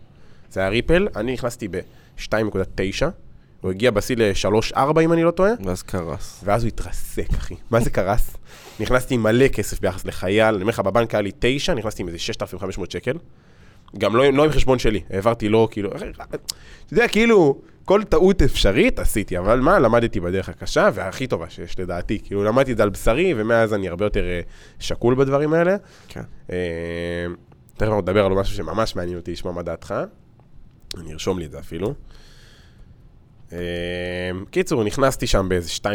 [0.51, 3.05] זה היה ריפל, אני נכנסתי ב-2.9,
[3.61, 6.41] הוא הגיע בשיא ל-3.4 אם אני לא טועה, ואז קרס.
[6.43, 7.55] ואז הוא התרסק, אחי.
[7.71, 8.37] מה זה קרס?
[8.79, 12.07] נכנסתי עם מלא כסף ביחס לחייל, אני אומר לך, בבנק היה לי 9, נכנסתי עם
[12.07, 13.17] איזה 6,500 שקל.
[13.97, 16.37] גם לא, לא עם חשבון שלי, העברתי לו, כאילו, אתה
[16.91, 22.19] יודע, כאילו, כל טעות אפשרית עשיתי, אבל מה, למדתי בדרך הקשה והכי טובה שיש לדעתי.
[22.23, 24.41] כאילו, למדתי את זה על בשרי, ומאז אני הרבה יותר אה,
[24.79, 25.75] שקול בדברים האלה.
[26.07, 26.21] כן.
[26.51, 26.55] אה,
[27.73, 29.93] תכף אנחנו נדבר על משהו שממש מעניין אותי לשמוע מה דעתך.
[30.97, 31.93] אני ארשום לי את זה אפילו.
[33.53, 33.57] אה,
[34.51, 35.87] קיצור, נכנסתי שם באיזה 2.9,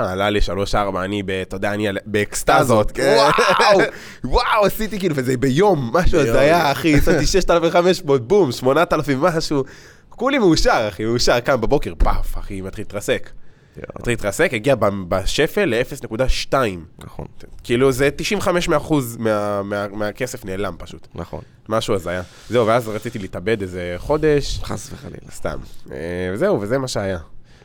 [0.00, 2.90] עלה ל-3.4, אני, ב- אתה יודע, אני באקסטזות.
[2.92, 3.16] כן.
[3.18, 3.78] וואו,
[4.24, 6.36] וואו, עשיתי כאילו, וזה ביום, משהו ביום.
[6.36, 9.64] הזיה, אחי, עשיתי 6,500, בום, 8,000 משהו.
[10.08, 13.30] כולי מאושר, אחי, מאושר, קם בבוקר, פאף, אחי, מתחיל להתרסק.
[13.78, 14.74] מתחיל להתרסק, הגיע
[15.08, 16.54] בשפל ל-0.2.
[16.98, 17.26] נכון,
[17.64, 21.06] כאילו, זה 95% מה- מה- מהכסף נעלם פשוט.
[21.14, 21.40] נכון.
[21.68, 22.22] משהו הזיה.
[22.48, 25.16] זהו, ואז רציתי להתאבד איזה חודש, חס וחלילה.
[25.30, 25.58] סתם.
[25.92, 25.96] אה,
[26.32, 27.18] וזהו, וזה מה שהיה.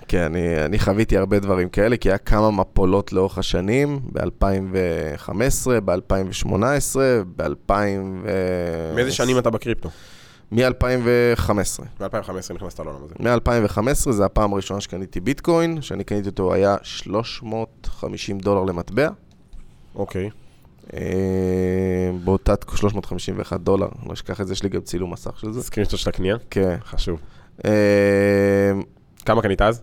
[0.07, 5.31] כן, אני, אני חוויתי הרבה דברים כאלה, כי היה כמה מפולות לאורך השנים, ב-2015,
[5.85, 6.95] ב-2018,
[7.35, 7.71] ב-2000
[8.23, 8.29] ו...
[8.95, 9.89] מאיזה שנים אתה בקריפטו?
[10.51, 11.83] מ-2015.
[11.99, 13.15] ב-2015 נכנסת לעולם הזה.
[13.19, 19.09] מ-2015 זה הפעם הראשונה שקניתי ביטקוין, שאני קניתי אותו היה 350 דולר למטבע.
[19.95, 20.29] אוקיי.
[20.93, 25.51] אה, באותה תקופה 351 דולר, לא אשכח את זה, יש לי גם צילום מסך של
[25.51, 25.63] זה.
[25.63, 26.35] סקרינשוט של הקנייה?
[26.49, 26.77] כן.
[26.83, 27.19] חשוב.
[27.65, 28.71] אה,
[29.25, 29.81] כמה קנית אז?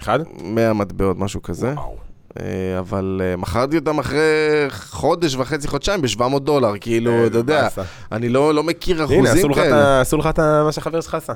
[0.00, 0.18] אחד?
[0.42, 1.72] 100 מטבעות, משהו כזה.
[1.72, 2.05] וואו.
[2.40, 4.20] אה, אבל אה, מכרתי אותם אחרי
[4.70, 7.68] חודש וחצי, חודשיים, ב-700 דולר, כאילו, אה, אתה יודע.
[8.12, 9.76] אני לא לא מכיר הנה, אחוזים כאלה.
[9.76, 11.32] ה- עשו לך את מה שהחבר שלך עשה.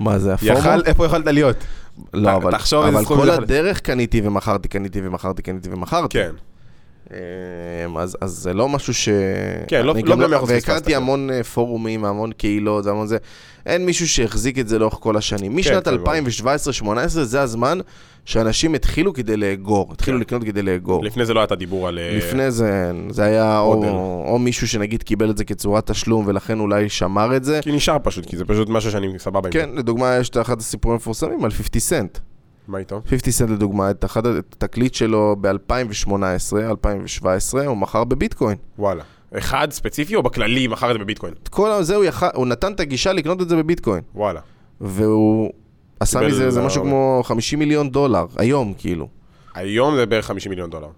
[0.00, 0.52] מה זה, הפומו?
[0.52, 1.56] יכל, איפה יכולת להיות?
[2.14, 6.18] לא, אבל תחשוב אבל כל הדרך קניתי ומכרתי, קניתי ומכרתי, קניתי ומכרתי.
[6.18, 6.30] כן.
[7.12, 7.18] אה,
[8.02, 9.08] אז אז זה לא משהו ש...
[9.68, 10.96] כן, לא- לא גם במאה אחוז פספסת, והכרתי כן.
[10.96, 13.16] המון פורומים, המון קהילות, המון זה.
[13.66, 15.56] אין מישהו שהחזיק את זה לאורך כל השנים.
[15.56, 16.14] משנת כן, ברור.
[17.04, 17.78] 2017-2018 זה הזמן
[18.24, 20.20] שאנשים התחילו כדי לאגור, התחילו כן.
[20.20, 21.04] לקנות כדי לאגור.
[21.04, 21.98] לפני זה לא היה את הדיבור על...
[21.98, 23.84] אה, לפני זה, זה היה או.
[24.26, 27.60] או מישהו שנגיד קיבל את זה כצורת תשלום ולכן אולי שמר את זה.
[27.62, 29.58] כי נשאר פשוט, כי זה פשוט משהו שאני סבבה עם זה.
[29.58, 32.18] כן, לדוגמה, יש את אחד הסיפורים המפורסמים על 50 סנט.
[32.68, 33.00] מה איתו?
[33.06, 36.12] 50 סנט לדוגמה, את אחד התקליט שלו ב-2018,
[36.70, 38.56] 2017, הוא מכר בביטקוין.
[38.78, 39.02] וואלה.
[39.38, 41.34] אחד ספציפי או בכללי מכר את זה בביטקוין?
[41.50, 44.02] כל הזה הוא יכל, הוא נתן את הגישה לקנות את זה בביטקוין.
[44.14, 44.40] וואלה.
[44.80, 45.50] והוא
[46.00, 49.08] עשה מזה איזה משהו כמו 50 מיליון דולר, היום כאילו.
[49.54, 50.88] היום זה בערך 50 מיליון דולר.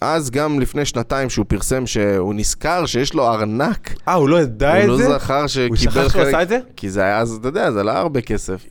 [0.00, 4.74] אז גם לפני שנתיים שהוא פרסם שהוא נזכר שיש לו ארנק, אה, הוא לא ידע
[4.74, 5.08] הוא את לא זה?
[5.08, 6.58] זכר שקיבל הוא שכח שהוא עשה את זה?
[6.76, 8.66] כי זה היה אז, אתה יודע, זה עלה הרבה כסף.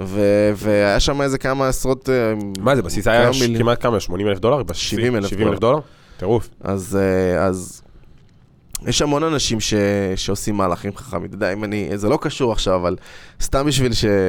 [0.00, 2.08] ו- והיה שם איזה כמה עשרות...
[2.08, 2.14] אה,
[2.60, 3.62] מה זה, בסיס היה מיליון.
[3.62, 4.00] כמעט כמה?
[4.00, 4.62] 80 אלף דולר?
[4.62, 4.96] בשיא?
[4.96, 5.78] 70,000 70 אלף דולר?
[6.16, 6.48] טירוף.
[6.60, 7.82] אז, אה, אז
[8.82, 9.74] יש המון אנשים ש,
[10.16, 11.24] שעושים מהלכים חכמים.
[11.24, 12.96] אתה יודע, אם אני, זה לא קשור עכשיו, אבל
[13.40, 14.28] סתם בשביל ש, אה,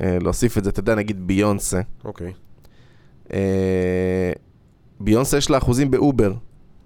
[0.00, 1.80] אה, להוסיף את זה, אתה יודע, נגיד ביונסה.
[2.04, 2.32] אוקיי.
[3.32, 4.32] אה,
[5.00, 6.32] ביונסה יש לה אחוזים באובר.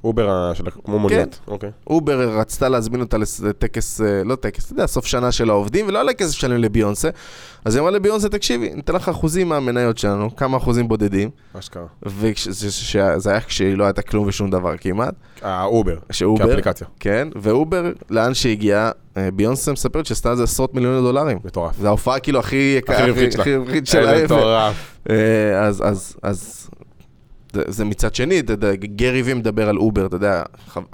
[0.04, 1.38] אובר של כמו מוניות.
[1.48, 1.70] אוקיי.
[1.86, 5.98] אובר רצתה להזמין אותה לטקס, אה, לא טקס, אתה יודע, סוף שנה של העובדים, ולא
[5.98, 7.08] היה לה כסף לשלם לביונסה.
[7.64, 11.86] אז היא אמרה לביונסה, תקשיבי, ניתן לך אחוזים מהמניות שלנו, כמה אחוזים בודדים, אשכרה.
[12.02, 15.96] וזה היה כשהיא לא הייתה כלום ושום דבר כמעט, האובר.
[16.12, 16.86] שאובר, כאפליקציה.
[17.00, 21.38] כן, ואובר, לאן שהגיעה, אה, ביונסה מספרת שעשתה על זה עשרות מיליוני דולרים.
[21.44, 21.78] מטורף.
[21.78, 23.42] זו ההופעה כאילו הכי יקרה, הכי רווחית שלה.
[23.42, 24.24] הכי רווחית שלה.
[24.24, 24.96] מטורף.
[25.10, 25.66] אה,
[26.22, 26.61] אז,
[27.52, 30.42] זה, זה מצד שני, אתה יודע, Gary Vee מדבר על אובר, אתה יודע,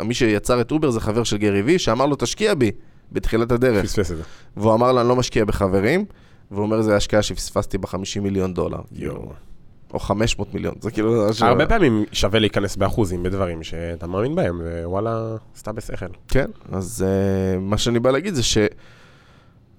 [0.03, 2.71] מי שיצר את אובר זה חבר של Gary Vee, שאמר לו, תשקיע בי,
[3.13, 3.85] בתחילת הדרך.
[3.85, 4.23] פספס את זה.
[4.57, 6.05] והוא אמר לו, אני לא משקיע בחברים,
[6.51, 8.81] והוא אומר, זה השקעה שפספסתי ב-50 מיליון דולר.
[8.93, 9.33] יואו.
[9.95, 11.27] או 500 מיליון, זה כאילו...
[11.41, 16.07] הרבה פעמים שווה להיכנס באחוזים בדברים שאתה מאמין בהם, ווואלה, סתם בשכל.
[16.29, 18.59] כן, אז uh, מה שאני בא להגיד זה ש...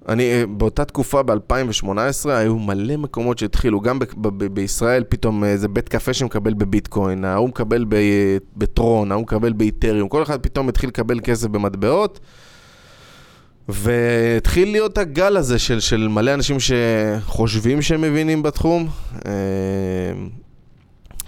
[0.10, 3.99] אני, אה, באותה תקופה, ב-2018, היו מלא מקומות שהתחילו, גם
[4.53, 10.24] בישראל, פתאום איזה בית קפה שמקבל בביטקוין, ההוא מקבל ב- בטרון, ההוא מקבל באיתריום, כל
[10.24, 12.20] אחד פתאום התחיל לקבל כסף במטבעות,
[13.70, 18.88] והתחיל להיות הגל הזה של, של מלא אנשים שחושבים שהם מבינים בתחום,
[19.26, 19.32] אה,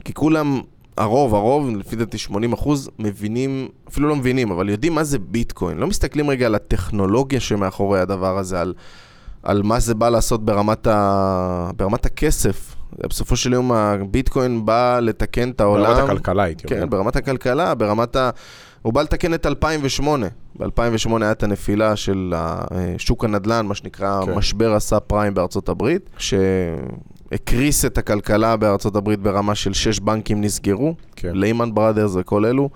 [0.05, 0.61] כי כולם,
[0.97, 5.77] הרוב, הרוב, לפי דעתי 80 אחוז, מבינים, אפילו לא מבינים, אבל יודעים מה זה ביטקוין.
[5.77, 8.73] לא מסתכלים רגע על הטכנולוגיה שמאחורי הדבר הזה, על,
[9.43, 12.75] על מה זה בא לעשות ברמת, ה, ברמת הכסף.
[13.09, 15.93] בסופו של יום הביטקוין בא לתקן את העולם.
[15.95, 16.81] ברמת הכלכלה הייתי אומר.
[16.83, 18.29] כן, ברמת הכלכלה, ברמת ה...
[18.81, 20.27] הוא בא לתקן את 2008.
[20.59, 20.67] ב-2008
[21.21, 22.61] הייתה הנפילה של ה-
[22.97, 24.33] שוק הנדל"ן, מה שנקרא כן.
[24.33, 26.09] משבר הסאב פריים בארצות הברית,
[27.31, 31.31] שהקריס את הכלכלה בארצות הברית ברמה של שש בנקים נסגרו, כן.
[31.33, 32.69] ליימן בראדרס וכל אלו,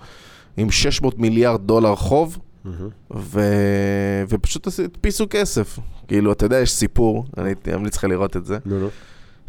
[0.56, 2.88] עם 600 מיליארד דולר חוב, מהמם.
[3.16, 3.40] ו...
[4.28, 5.78] ופשוט הדפיסו כסף.
[6.08, 8.58] כאילו, אתה יודע, יש סיפור, אני ממליץ לך לראות את זה.
[8.64, 8.88] נו, נו.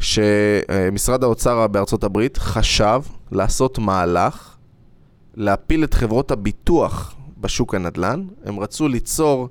[0.00, 3.00] שמשרד האוצר בארצות הברית חשב
[3.32, 4.56] לעשות מהלך,
[5.34, 8.24] להפיל את חברות הביטוח בשוק הנדל"ן.
[8.44, 9.48] הם רצו ליצור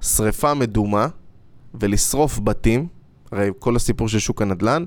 [0.00, 1.06] שריפה מדומה
[1.74, 2.86] ולשרוף בתים.
[3.36, 4.84] הרי כל הסיפור של שוק הנדל"ן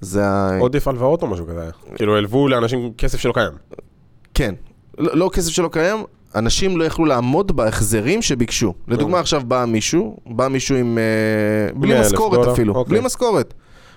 [0.00, 0.58] זה ה...
[0.58, 1.70] עודף הלוואות או משהו כזה.
[1.94, 3.52] כאילו, הלוו לאנשים כסף שלא קיים.
[4.34, 4.54] כן.
[4.98, 8.74] לא, לא כסף שלא קיים, אנשים לא יכלו לעמוד בהחזרים שביקשו.
[8.88, 10.98] לדוגמה, עכשיו בא מישהו, בא מישהו עם...
[10.98, 12.90] אה, בלי 100,000 משכורת אפילו, אוקיי.
[12.90, 13.54] בלי משכורת.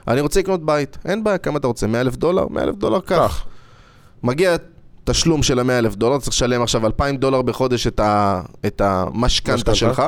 [0.08, 1.88] אני רוצה לקנות בית, אין בעיה, כמה אתה רוצה?
[1.88, 2.48] 100 אלף דולר?
[2.48, 3.46] 100 אלף דולר, קח.
[4.24, 4.56] מגיע
[5.04, 8.00] תשלום של ה-100 אלף דולר, צריך לשלם עכשיו 2,000 דולר בחודש את,
[8.80, 9.76] המשכנתה משכנתה?
[9.76, 10.04] שלך.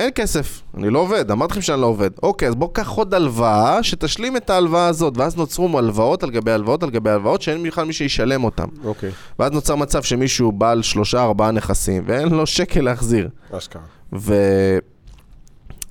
[0.00, 2.10] אין כסף, אני לא עובד, אמרתי לכם שאני לא עובד.
[2.22, 6.50] אוקיי, אז בוא קח עוד הלוואה שתשלים את ההלוואה הזאת, ואז נוצרו הלוואות על גבי
[6.50, 8.64] הלוואות על גבי הלוואות שאין בכלל מי שישלם אותן.
[8.84, 9.10] אוקיי.
[9.38, 13.28] ואז נוצר מצב שמישהו בעל שלושה ארבעה נכסים ואין לו שקל להחזיר.
[13.52, 13.82] אשכרה.
[14.18, 14.34] ו...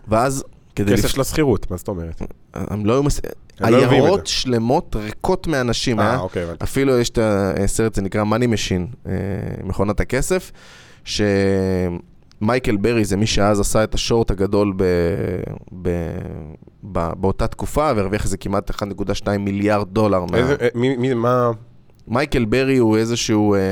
[0.08, 0.44] ואז.
[0.76, 2.22] כסף של השכירות, מה זאת אומרת?
[2.54, 3.04] הם לא היו...
[3.04, 3.22] מס...
[3.62, 4.34] לא עיירות זה.
[4.34, 6.00] שלמות ריקות מאנשים.
[6.00, 6.64] אה, היה- אוקיי, הבנתי.
[6.64, 7.20] אפילו יש את
[7.64, 9.12] הסרט, זה נקרא Money Machine, אה,
[9.64, 10.52] מכונת הכסף,
[12.40, 14.84] שמייקל ברי זה מי שאז עשה את השורט הגדול ב...
[15.82, 15.90] ב...
[16.92, 17.10] ב...
[17.18, 20.26] באותה תקופה, והרוויח איזה כמעט 1.2 מיליארד דולר.
[20.32, 20.38] מה...
[20.38, 21.52] איזה, אה, מי, מי, מה...
[22.08, 23.64] מייקל ברי הוא איזשהו אה, אה,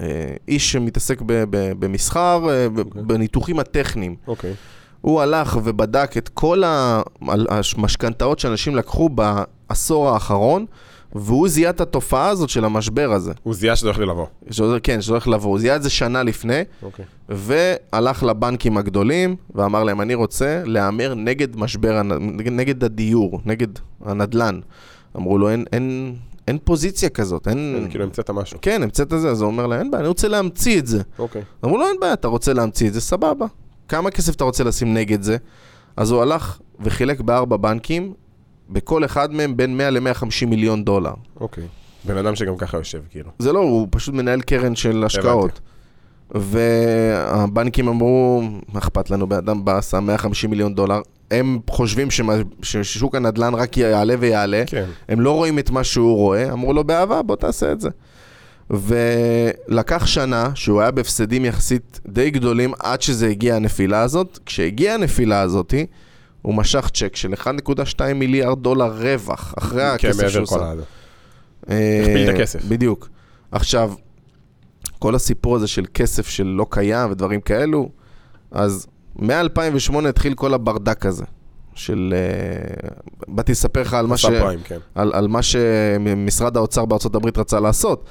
[0.00, 3.02] אה, איש שמתעסק ב, ב, במסחר, אה, ב- אוקיי.
[3.02, 4.16] בניתוחים הטכניים.
[4.26, 4.54] אוקיי.
[5.00, 6.62] הוא הלך ובדק את כל
[7.26, 10.66] המשכנתאות שאנשים לקחו בעשור האחרון,
[11.14, 13.32] והוא זיהה את התופעה הזאת של המשבר הזה.
[13.42, 14.26] הוא זיהה שזה הולך לבוא.
[14.50, 15.50] שזה, כן, שזה הולך לבוא.
[15.50, 17.04] הוא זיהה את זה שנה לפני, אוקיי.
[17.28, 23.68] והלך לבנקים הגדולים, ואמר להם, אני רוצה להמר נגד משבר, נגד, הדיור, נגד
[24.04, 24.60] הנדל"ן.
[25.16, 26.14] אמרו לו, אין, אין,
[26.48, 27.86] אין פוזיציה כזאת, אין...
[27.90, 28.58] כאילו המצאת משהו.
[28.62, 31.02] כן, המצאת זה, אז הוא אומר לה, אין בעיה, אני רוצה להמציא את זה.
[31.18, 31.42] אוקיי.
[31.64, 33.46] אמרו לו, אין בעיה, אתה רוצה להמציא את זה, סבבה.
[33.88, 35.36] כמה כסף אתה רוצה לשים נגד זה?
[35.96, 38.12] אז הוא הלך וחילק בארבע בנקים,
[38.72, 41.12] בכל אחד מהם בין 100 ל-150 מיליון דולר.
[41.40, 41.64] אוקיי.
[42.04, 43.30] בן אדם שגם ככה יושב, כאילו.
[43.38, 45.60] זה לא, הוא פשוט מנהל קרן של השקעות.
[46.34, 48.42] והבנקים אמרו,
[48.72, 51.00] מה אכפת לנו, בן אדם בא, שם 150 מיליון דולר.
[51.30, 54.62] הם חושבים שמה- ששוק הנדל"ן רק יעלה ויעלה.
[54.66, 54.84] כן.
[55.08, 57.88] הם לא רואים את מה שהוא רואה, אמרו לו באהבה, בוא תעשה את זה.
[58.70, 64.38] ולקח שנה שהוא היה בהפסדים יחסית די גדולים עד שזה הגיע הנפילה הזאת.
[64.46, 65.86] כשהגיעה הנפילה הזאתי,
[66.42, 67.44] הוא משך צ'ק של 1.2
[68.14, 70.64] מיליארד דולר רווח, אחרי כן, הכסף שהוא מעבר כל שם.
[70.64, 70.82] הזה.
[71.70, 72.64] אה, הכפיל את הכסף.
[72.64, 73.08] בדיוק.
[73.52, 73.92] עכשיו,
[74.98, 77.88] כל הסיפור הזה של כסף שלא קיים ודברים כאלו,
[78.50, 78.86] אז
[79.16, 81.24] מ-2008 התחיל כל הברדק הזה.
[81.74, 82.14] של...
[82.16, 82.88] אה,
[83.28, 84.24] באתי לספר לך על מה, ש...
[84.26, 84.78] פריים, כן.
[84.94, 88.04] על, על מה שמשרד האוצר בארצות הברית רצה לעשות.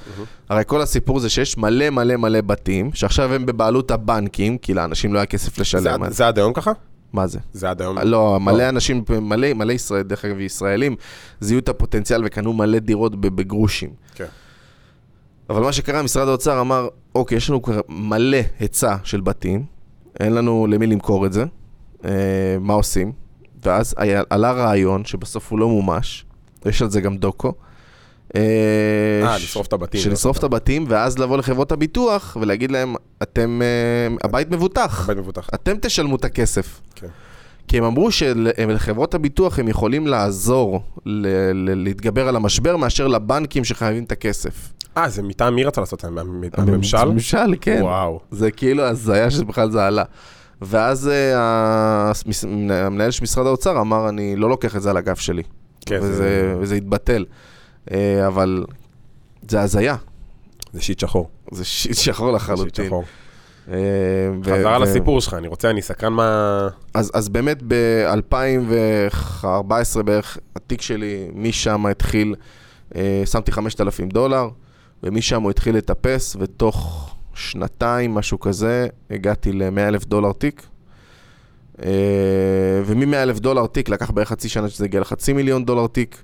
[0.48, 5.14] הרי כל הסיפור זה שיש מלא מלא מלא בתים, שעכשיו הם בבעלות הבנקים, כי לאנשים
[5.14, 6.02] לא היה כסף זה לשלם.
[6.02, 6.72] עד- זה עד היום ככה?
[7.12, 7.38] מה זה?
[7.52, 7.98] זה עד היום?
[7.98, 10.96] לא, מלא אנשים, מלא, מלא ישראל, דרך אגב, ישראלים,
[11.40, 13.90] זיהו את הפוטנציאל וקנו מלא דירות בגרושים.
[14.14, 14.26] כן.
[15.50, 19.64] אבל מה שקרה, משרד האוצר אמר, אוקיי, יש לנו מלא היצע של בתים,
[20.20, 21.44] אין לנו למי למכור את זה,
[22.04, 22.10] אה,
[22.60, 23.12] מה עושים?
[23.64, 26.26] ואז היה, עלה רעיון, שבסוף הוא לא מומש,
[26.66, 27.52] יש על זה גם דוקו.
[28.36, 30.00] אה, ש- לשרוף את הבתים.
[30.00, 35.18] של לשרוף את הבתים, ואז לבוא לחברות הביטוח ולהגיד להם, אתם, אה, הבית מבוטח, הבית
[35.18, 35.48] מבוטח.
[35.54, 36.80] אתם תשלמו את הכסף.
[36.94, 37.06] כן.
[37.68, 43.64] כי הם אמרו שלחברות הביטוח הם יכולים לעזור ל- ל- להתגבר על המשבר מאשר לבנקים
[43.64, 44.72] שחייבים את הכסף.
[44.96, 46.20] אה, זה מטעם מי רצה לעשות את זה?
[46.20, 46.96] המ- הממשל?
[46.96, 47.78] הממשל, כן.
[47.82, 48.20] וואו.
[48.30, 50.04] זה כאילו הזיה שבכלל זה עלה.
[50.62, 52.12] ואז אה,
[52.86, 55.42] המנהל של משרד האוצר אמר, אני לא לוקח את זה על הגב שלי.
[55.86, 57.24] כן, וזה, זה- וזה התבטל.
[57.90, 58.64] אה, אבל
[59.48, 59.96] זה הזיה.
[60.72, 61.28] זה שיט שחור.
[61.50, 62.86] זה שיט שחור זה שיט לחלוטין.
[62.86, 63.04] שחור.
[63.68, 63.74] אה,
[64.42, 66.68] חזרה לסיפור שלך, אני רוצה, אני סקרן מה...
[66.94, 72.34] אז, אז באמת ב-2014 בערך, התיק שלי משם התחיל,
[72.96, 74.48] אה, שמתי 5,000 דולר,
[75.02, 80.66] ומשם הוא התחיל לטפס, ותוך שנתיים, משהו כזה, הגעתי ל-100 אלף דולר תיק.
[81.84, 81.90] אה,
[82.86, 86.22] ומ-100 אלף דולר תיק לקח בערך חצי שנה שזה הגיע לחצי מיליון דולר תיק,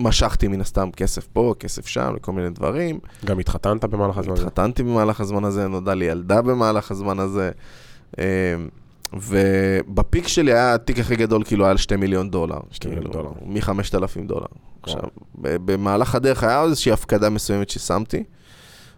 [0.00, 2.98] ומשכתי מן הסתם כסף פה, כסף שם, לכל מיני דברים.
[3.24, 4.42] גם התחתנת במהלך הזמן הזה?
[4.42, 7.50] התחתנתי במהלך הזמן הזה, נולדה לי ילדה במהלך הזמן הזה.
[8.18, 8.24] אה,
[9.12, 12.58] ובפיק שלי היה התיק הכי גדול, כאילו היה על 2 מיליון דולר.
[12.70, 13.32] שתי מיליון כאילו, דולר.
[13.46, 14.46] מ-5,000 דולר.
[14.82, 15.02] עכשיו,
[15.34, 18.24] במהלך הדרך היה איזושהי הפקדה מסוימת ששמתי,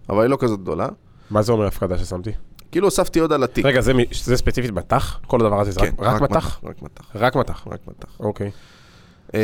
[0.08, 0.88] אבל היא לא כזאת גדולה.
[1.30, 2.30] מה זה אומר הפקדה ששמתי?
[2.72, 3.66] כאילו הוספתי עוד על התיק.
[3.66, 3.92] רגע, זה
[4.24, 5.20] זה ספציפית מטח?
[5.26, 6.60] כל הדבר הזה זה רק- כן, רק מטח?
[6.64, 7.04] רק מטח.
[7.14, 7.66] רק מטח.
[7.66, 8.08] רק מטח.
[8.20, 8.50] אוקיי.
[9.34, 9.40] אה,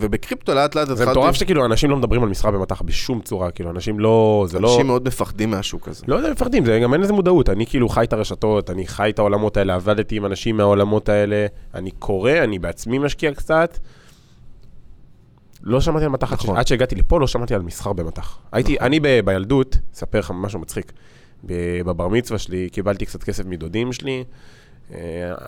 [0.00, 1.10] ובקריפטו לאט לאט זה התחלתי...
[1.10, 4.72] מטורף שכאילו אנשים לא מדברים על משרה במטח בשום צורה, כאילו אנשים לא, זה לא...
[4.72, 6.04] אנשים מאוד מפחדים מהשוק הזה.
[6.08, 7.48] לא יודע, מפחדים, זה גם אין לזה מודעות.
[7.48, 11.46] אני כאילו חי את הרשתות, אני חי את העולמות האלה, עבדתי עם אנשים מהעולמות האלה,
[11.74, 13.78] אני קורא, אני בעצמי משקיע קצת.
[15.62, 16.56] לא שמעתי על מטח, נכון.
[16.56, 18.38] עד שהגעתי לפה לא שמעתי על מסחר במטח.
[18.52, 20.92] הייתי, אני ב- בילדות, אספר לך משהו מצחיק.
[21.44, 24.24] בבר מצווה שלי קיבלתי קצת כסף מדודים שלי.
[24.94, 24.98] אה,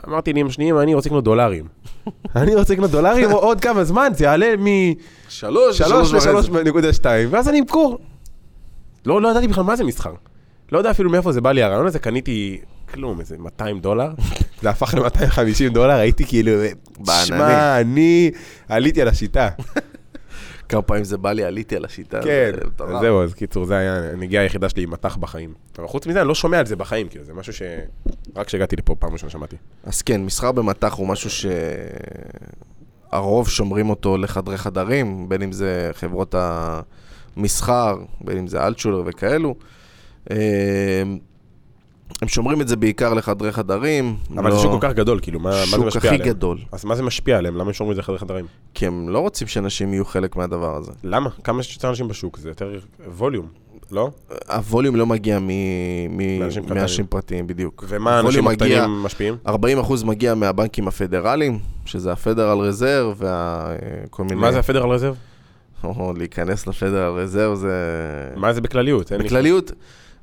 [0.08, 1.68] אמרתי לאמא שלי, אמא, אני רוצה לקנות דולרים.
[2.36, 4.66] אני רוצה לקנות דולרים עוד כמה זמן, זה יעלה מ...
[5.28, 6.16] שלוש, שלוש וחצי.
[6.16, 7.98] לשלוש נקודה שתיים, ואז אני אמכור.
[9.06, 10.12] לא, לא ידעתי בכלל מה זה מסחר.
[10.72, 12.60] לא יודע אפילו מאיפה זה בא לי הרעיון הזה, קניתי
[12.92, 14.10] כלום, איזה 200 דולר,
[14.62, 16.52] זה הפך ל-250 דולר, הייתי כאילו.
[17.24, 18.30] שמע, אני
[18.68, 19.48] עליתי על השיטה.
[20.68, 22.20] כמה פעמים זה בא לי, עליתי על השיטה.
[22.22, 22.52] כן.
[22.78, 25.54] אז זהו, אז קיצור, זה היה הנגיעה היחידה שלי עם מטח בחיים.
[25.78, 27.62] אבל חוץ מזה, אני לא שומע על זה בחיים, כאילו, זה משהו ש...
[28.36, 29.56] רק כשהגעתי לפה, פעם ראשונה שמעתי.
[29.84, 31.48] אז כן, מסחר במטח הוא משהו
[33.10, 36.34] שהרוב שומרים אותו לחדרי חדרים, בין אם זה חברות
[37.36, 39.54] המסחר, בין אם זה אלטשולר וכאלו.
[42.22, 44.16] הם שומרים את זה בעיקר לחדרי חדרים.
[44.36, 46.28] אבל לא- זה שוק כל כך גדול, כאילו, מה מה זה שוק משפיע הכי עליהם?
[46.28, 47.54] גדול, אז מה זה משפיע עליהם?
[47.56, 48.46] למה הם שומרים את זה חדרי חדרים?
[48.74, 50.92] כי הם לא רוצים שאנשים יהיו חלק מהדבר הזה.
[51.04, 51.30] למה?
[51.44, 52.38] כמה שיותר אנשים בשוק?
[52.38, 52.78] זה יותר
[53.16, 53.46] ווליום,
[53.90, 54.10] לא?
[54.48, 55.46] הווליום לא מגיע מ-
[56.10, 56.40] מ-
[56.74, 57.46] מאנשים פרטיים.
[57.46, 57.84] בדיוק.
[57.88, 59.36] ומה האנשים הקטנים משפיעים?
[59.46, 59.50] 40%
[60.04, 63.20] מגיע מהבנקים הפדרליים, שזה הפדרל רזרב
[64.06, 64.34] וכל מיני...
[64.40, 65.16] מה זה הפדרל רזרב?
[65.84, 67.68] או, להיכנס לפדרל רזרב זה...
[68.36, 69.10] מה זה בכלליות?
[69.12, 69.72] לי- בכלליות,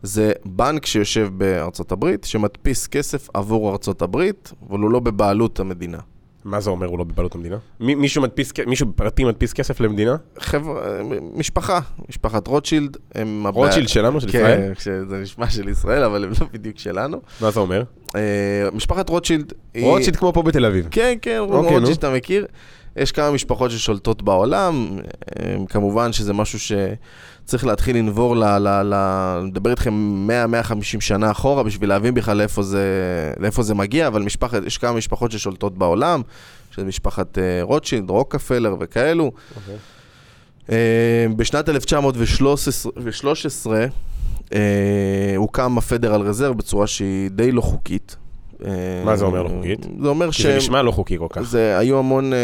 [0.04, 5.98] זה בנק שיושב בארצות הברית, שמדפיס כסף עבור ארצות הברית, אבל הוא לא בבעלות המדינה.
[6.46, 7.58] מה זה אומר הוא לא בבעלות המדינה?
[7.80, 10.16] מי- מישהו מדפיס, מישהו פרטי מדפיס כסף למדינה?
[10.40, 10.82] חבר'ה,
[11.36, 11.80] משפחה,
[12.10, 13.46] משפחת רוטשילד, הם...
[13.46, 14.74] הבע- רוטשילד שלנו, של ישראל?
[14.84, 17.22] כן, זה נשמע של ישראל, אבל הם לא בדיוק שלנו.
[17.42, 17.84] מה זה אומר?
[18.16, 18.22] אה,
[18.74, 19.84] משפחת רוטשילד היא...
[19.86, 20.88] רוטשילד כמו פה בתל אביב.
[20.92, 21.94] כן, כן, אוקיי, רוטשילד.
[21.94, 22.46] שאתה מכיר.
[22.96, 25.00] יש כמה משפחות ששולטות בעולם,
[25.40, 28.94] אה, כמובן שזה משהו שצריך להתחיל לנבור, ל, ל, ל,
[29.48, 30.28] לדבר איתכם
[30.72, 32.84] 100-150 שנה אחורה בשביל להבין בכלל לאיפה זה,
[33.40, 36.22] לאיפה זה מגיע, אבל משפחת, יש כמה משפחות ששולטות בעולם,
[36.72, 39.32] שזה משפחת אה, רוטשילד, רוקפלר וכאלו.
[39.56, 39.76] אוקיי.
[40.72, 43.86] אה, בשנת 1913
[44.54, 48.16] אה, הוקם הפדרל רזרב בצורה שהיא די לא חוקית.
[48.66, 48.72] אה,
[49.06, 49.88] מה זה אומר לא חוקית?
[50.02, 50.58] זה אומר כי זה.
[50.58, 51.42] נשמע לא חוקי כל כך.
[51.42, 52.40] זה, היו המון, אה,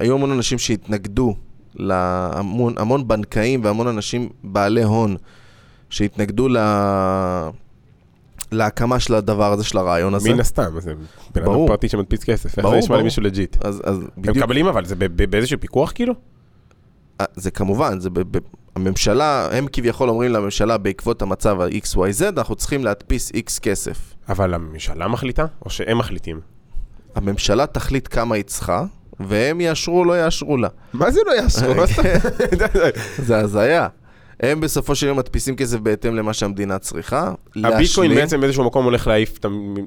[0.00, 1.34] היו המון אנשים שהתנגדו,
[1.74, 5.16] להמון, המון בנקאים והמון אנשים בעלי הון
[5.90, 6.56] שהתנגדו ל...
[8.52, 10.32] להקמה של הדבר הזה, של הרעיון הזה.
[10.32, 10.94] מן הסתם, זה
[11.34, 11.68] בן אדם ברור.
[11.68, 12.46] פרטי שמדפיס כסף.
[12.46, 13.00] איך זה ברור, נשמע ברור.
[13.00, 13.56] למישהו legit?
[13.64, 14.94] אז, אז הם בדיוק, מקבלים אבל, זה
[15.30, 16.14] באיזשהו פיקוח כאילו?
[17.20, 18.38] אה, זה כמובן, זה ב, ב,
[18.82, 23.98] הממשלה, הם כביכול אומרים לממשלה בעקבות המצב ה-XYZ, אנחנו צריכים להדפיס X כסף.
[24.28, 25.44] אבל הממשלה מחליטה?
[25.64, 26.40] או שהם מחליטים?
[27.14, 28.84] הממשלה תחליט כמה היא צריכה,
[29.20, 30.68] והם יאשרו או לא יאשרו לה.
[30.92, 31.72] מה זה לא יאשרו?
[33.26, 33.88] זה הזיה.
[34.40, 37.20] הם בסופו של יום מדפיסים כסף בהתאם למה שהמדינה צריכה.
[37.56, 39.38] הביטקוין להשלים- בעצם באיזשהו מקום הולך להעיף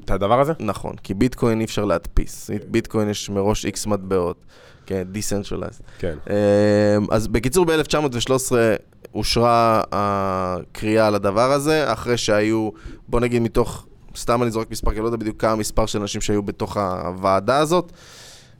[0.06, 0.54] את הדבר הזה?
[0.60, 2.50] נכון, כי ביטקוין אי אפשר להדפיס.
[2.68, 4.46] ביטקוין יש מראש איקס מטבעות,
[4.92, 5.82] כן, decentralized.
[6.00, 6.16] כן.
[6.30, 8.52] אמ, אז בקיצור, ב-1913
[9.14, 12.70] אושרה הקריאה על הדבר הזה, אחרי שהיו,
[13.08, 13.86] בוא נגיד מתוך,
[14.18, 16.78] סתם אני זורק מספר, כי אני לא יודע בדיוק כמה מספר של אנשים שהיו בתוך
[16.78, 17.92] הוועדה הזאת,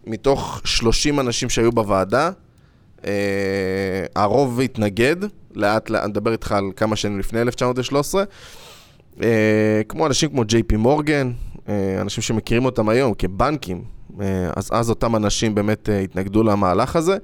[0.08, 2.32] מתוך 30 אנשים שהיו בוועדה,
[3.06, 3.12] אה,
[4.16, 5.16] הרוב התנגד,
[5.56, 8.24] לאט לאט, אני מדבר איתך על כמה שנים לפני 1913,
[9.24, 11.32] אה, כמו אנשים כמו ג'יי פי מורגן,
[11.70, 13.84] אה, אנשים שמכירים אותם היום כבנקים,
[14.56, 17.18] אז אז אותם אנשים באמת אה, התנגדו למהלך הזה.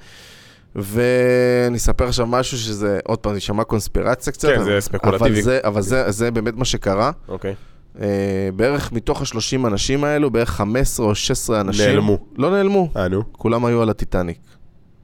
[0.76, 4.50] ואני אספר עכשיו משהו שזה, עוד פעם, יישמע קונספירציה קצת.
[4.50, 5.30] כן, זה ספקולטיבי.
[5.30, 7.12] אבל זה, אבל זה, זה באמת מה שקרה.
[7.28, 7.56] אוקיי.
[8.02, 11.86] אה, בערך מתוך ה-30 אנשים האלו, בערך 15 או 16 אנשים...
[11.86, 12.18] נעלמו.
[12.38, 13.24] לא נעלמו, אה, נו.
[13.32, 14.40] כולם היו על הטיטניק.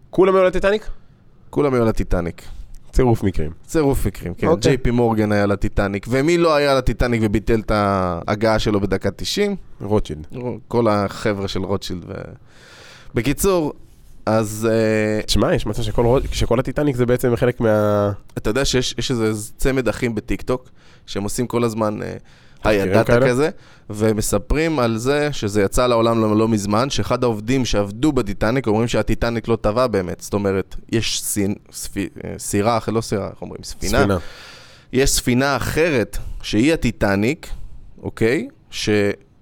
[0.09, 0.88] כולם היו לטיטניק?
[1.49, 2.41] כולם היו על הטיטניק.
[2.93, 3.51] צירוף מקרים.
[3.65, 4.47] צירוף מקרים, כן.
[4.47, 4.71] אוקיי.
[4.71, 4.91] J.P.
[4.91, 9.55] Morgan היה על הטיטניק, ומי לא היה על הטיטניק וביטל את ההגעה שלו בדקה 90?
[9.81, 10.27] רוטשילד.
[10.67, 12.11] כל החבר'ה של רוטשילד ו...
[13.15, 13.73] בקיצור,
[14.25, 15.83] אז אה, תשמע, יש מצב
[16.31, 18.11] שכל הטיטניק זה בעצם חלק מה...
[18.37, 20.69] אתה יודע שיש יש איזה צמד אחים בטיקטוק,
[21.05, 22.15] שהם עושים כל הזמן אה,
[22.64, 23.30] היי תחקירים ידעת כאלה?
[23.30, 23.49] כזה,
[23.89, 29.47] ומספרים על זה שזה יצא לעולם לא, לא מזמן, שאחד העובדים שעבדו בטיטניק אומרים שהטיטניק
[29.47, 30.22] לא טבע באמת.
[30.22, 33.64] זאת אומרת, יש סין, ספי, אה, סירה, לא סירה, איך אומרים?
[33.64, 33.97] ספינה.
[33.97, 34.18] ספינה.
[34.93, 37.47] יש ספינה אחרת, שהיא הטיטניק,
[38.03, 38.47] אוקיי?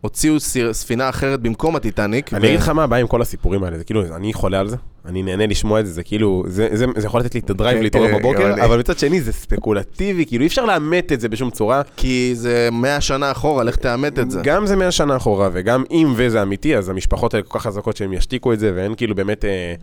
[0.01, 2.33] שהוציאו סיר, ספינה אחרת במקום הטיטניק.
[2.33, 4.75] אני אגיד לך מה הבעיה עם כל הסיפורים האלה, זה כאילו, אני חולה על זה,
[5.05, 7.54] אני נהנה לשמוע את זה, זה כאילו, זה, זה, זה יכול לתת לי את ה
[7.54, 8.65] drive כן, להתעורר גם בבוקר.
[8.65, 11.81] אבל מצד שני זה ספקולטיבי, כאילו אי אפשר לאמת את זה בשום צורה.
[11.97, 14.41] כי זה 100 שנה אחורה, לך תאמת את זה.
[14.43, 17.97] גם זה 100 שנה אחורה, וגם אם וזה אמיתי, אז המשפחות האלה כל כך חזקות
[17.97, 19.73] שהם ישתיקו את זה, ואין כאילו באמת, אה,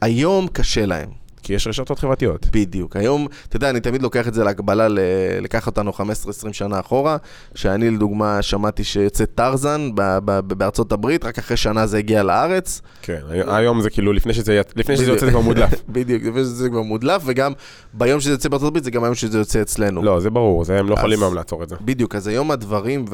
[0.00, 1.21] היום קשה להם.
[1.42, 2.46] כי יש רשתות חברתיות.
[2.52, 2.96] בדיוק.
[2.96, 4.98] היום, אתה יודע, אני תמיד לוקח את זה להקבלה, ל-
[5.40, 6.02] לקח אותנו 15-20
[6.52, 7.16] שנה אחורה,
[7.54, 12.22] שאני לדוגמה שמעתי שיוצא טרזן ב- ב- ב- בארצות הברית, רק אחרי שנה זה הגיע
[12.22, 12.80] לארץ.
[13.02, 15.14] כן, היום זה כאילו, לפני שזה לפני שזה בדיוק.
[15.16, 15.82] יוצא זה כבר מודלף.
[15.88, 17.52] בדיק, לפני שזה כבר מודלף, וגם
[17.94, 20.02] ביום שזה יוצא בארצות הברית זה גם היום שזה יוצא אצלנו.
[20.02, 21.76] לא, זה ברור, זה הם לא אז- יכולים היום לעצור את זה.
[21.80, 23.04] בדיוק, אז היום הדברים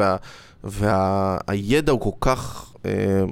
[0.64, 2.67] והידע הוא כל כך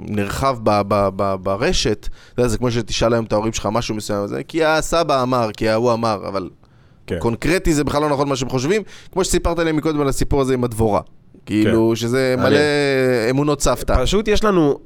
[0.08, 3.94] נרחב ב, ב, ב, ברשת, אתה יודע, זה כמו שתשאל היום את ההורים שלך משהו
[3.94, 6.50] מסוים, זה כי הסבא אמר, כי ההוא אמר, אבל
[7.06, 7.18] כן.
[7.18, 8.82] קונקרטי זה בכלל לא נכון מה שהם חושבים,
[9.12, 11.00] כמו שסיפרת להם מקודם על הסיפור הזה עם הדבורה.
[11.46, 12.42] כאילו, שזה כן.
[12.42, 12.60] אני- מלא
[13.30, 14.02] אמונות סבתא.
[14.02, 14.78] פשוט יש לנו,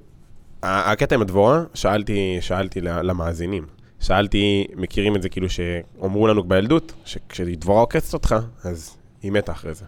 [0.62, 3.64] הקטע עם הדבורה, שאלתי, שאלתי למאזינים.
[4.00, 8.34] שאלתי, מכירים את זה כאילו שאמרו לנו בילדות, שכשדבורה עוקצת אותך,
[8.64, 9.84] אז היא מתה אחרי זה.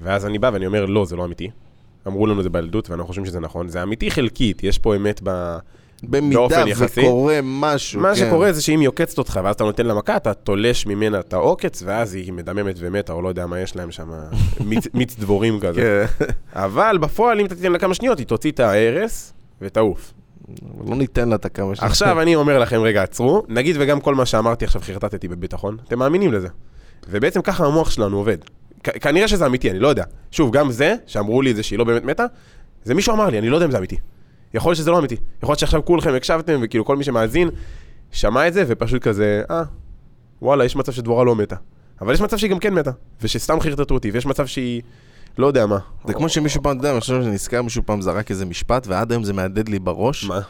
[0.00, 1.50] ואז אני בא ואני אומר, לא, זה לא אמיתי.
[2.06, 3.68] אמרו לנו את זה בילדות, ואנחנו חושבים שזה נכון.
[3.68, 5.56] זה אמיתי חלקית, יש פה אמת ב...
[6.02, 6.64] במידה.
[6.78, 8.26] וקורה משהו, מה כן.
[8.26, 11.32] שקורה זה שאם היא עוקצת אותך, ואז אתה נותן לה מכה, אתה תולש ממנה את
[11.32, 14.10] העוקץ, ואז היא מדממת ומתה, או לא יודע מה יש להם שם,
[14.68, 16.06] מיץ, מיץ דבורים כזה.
[16.18, 16.24] כן.
[16.52, 20.12] אבל בפועל, אם אתה תיתן לה כמה שניות, היא תוציא את ההרס ותעוף.
[20.86, 21.90] לא ניתן לה את הכמה שניות.
[21.90, 25.98] עכשיו אני אומר לכם, רגע, עצרו, נגיד וגם כל מה שאמרתי עכשיו חרטטתי בביטחון, אתם
[25.98, 26.48] מאמינים לזה.
[27.10, 28.38] ובעצם ככה המוח שלנו עובד.
[28.82, 30.04] כנראה שזה אמיתי, אני לא יודע.
[30.30, 32.24] שוב, גם זה, שאמרו לי את זה שהיא לא באמת מתה,
[32.84, 33.96] זה מישהו אמר לי, אני לא יודע אם זה אמיתי.
[34.54, 35.16] יכול להיות שזה לא אמיתי.
[35.42, 37.50] יכול להיות שעכשיו כולכם הקשבתם, וכאילו כל מי שמאזין,
[38.10, 39.62] שמע את זה, ופשוט כזה, אה,
[40.42, 41.56] וואלה, יש מצב שדבורה לא מתה.
[42.00, 42.90] אבל יש מצב שהיא גם כן מתה,
[43.22, 44.82] ושסתם חרטטו אותי, ויש מצב שהיא,
[45.38, 45.78] לא יודע מה.
[46.06, 48.86] זה כמו שמישהו פעם, אתה יודע, אני חושב שאני נזכר, מישהו פעם זרק איזה משפט,
[48.86, 50.40] ועד היום זה מהדהד לי בראש, מה?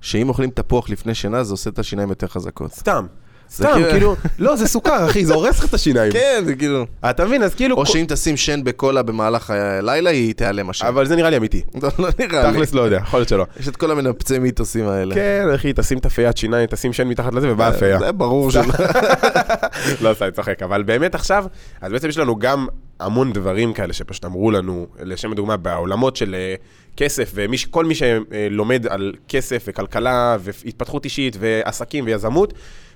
[0.00, 2.72] שאם אוכלים תפוח לפני שינה, זה עושה את השיניים יותר חזקות.
[2.72, 3.06] סתם.
[3.54, 6.12] סתם, כאילו- כאילו, לא, זה סוכר, אחי, זה הורס לך את השיניים.
[6.12, 6.86] כן, זה כאילו...
[7.10, 7.76] אתה מבין, אז כאילו...
[7.76, 10.86] או שאם תשים שן בקולה במהלך הלילה, היא תיעלם השן.
[10.86, 11.62] אבל זה נראה לי אמיתי.
[11.82, 12.52] לא לא נראה לי.
[12.52, 13.46] תכלס לא יודע, יכול להיות שלא.
[13.60, 15.14] יש את כל המנפצי מיתוסים האלה.
[15.14, 17.98] כן, אחי, תשים את הפיית שיניים, תשים שן מתחת לזה ובאה פייה.
[17.98, 18.62] זה ברור שלא.
[20.02, 21.44] לא אני צוחק, אבל באמת עכשיו,
[21.80, 22.66] אז בעצם יש לנו גם
[23.00, 26.54] המון דברים כאלה שפשוט אמרו לנו, לשם הדוגמה, בעולמות של אה,
[26.96, 32.54] כסף, וכל מי שלומד על כסף וכלכלה והתפתחות אישית ועסקים ויזמות,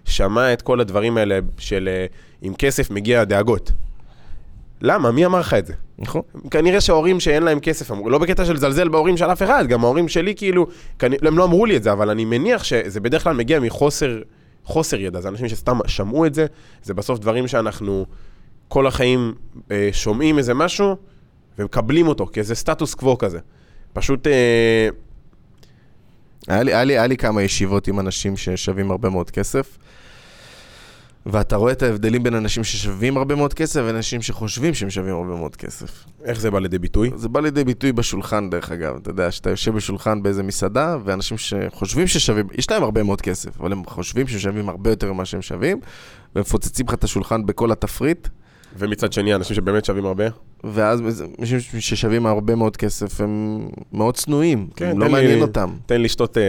[0.08, 2.06] שמע את כל הדברים האלה של אה,
[2.42, 3.72] עם כסף מגיע דאגות.
[4.80, 5.10] למה?
[5.10, 5.74] מי אמר לך את זה?
[5.98, 6.22] נכון.
[6.50, 9.84] כנראה שההורים שאין להם כסף, אמרו, לא בקטע של לזלזל בהורים של אף אחד, גם
[9.84, 10.66] ההורים שלי כאילו,
[10.98, 11.12] כנ...
[11.26, 14.20] הם לא אמרו לי את זה, אבל אני מניח שזה בדרך כלל מגיע מחוסר
[14.64, 16.46] חוסר ידע, זה אנשים שסתם שמעו את זה,
[16.82, 18.06] זה בסוף דברים שאנחנו
[18.68, 19.34] כל החיים
[19.70, 20.96] אה, שומעים איזה משהו
[21.58, 23.38] ומקבלים אותו כאיזה סטטוס קוו כזה.
[23.92, 24.88] פשוט, אה,
[26.48, 29.78] היה לי, היה, לי, היה לי כמה ישיבות עם אנשים ששווים הרבה מאוד כסף,
[31.30, 35.34] ואתה רואה את ההבדלים בין אנשים ששווים הרבה מאוד כסף ואנשים שחושבים שהם שווים הרבה
[35.36, 36.04] מאוד כסף.
[36.24, 37.10] איך זה בא לידי ביטוי?
[37.16, 38.96] זה בא לידי ביטוי בשולחן, דרך אגב.
[39.02, 43.60] אתה יודע, שאתה יושב בשולחן באיזה מסעדה, ואנשים שחושבים ששווים, יש להם הרבה מאוד כסף,
[43.60, 45.80] אבל הם חושבים שהם שווים הרבה יותר ממה שהם שווים,
[46.36, 48.28] ומפוצצים לך את השולחן בכל התפריט,
[48.78, 50.24] ומצד שני, אנשים שבאמת שווים הרבה.
[50.64, 51.02] ואז
[51.40, 53.58] אנשים ששווים הרבה מאוד כסף הם
[53.92, 55.70] מאוד צנועים, כן, הם לא תן לי- מעניין אותם.
[55.86, 56.38] תן לשתות...
[56.38, 56.42] אה,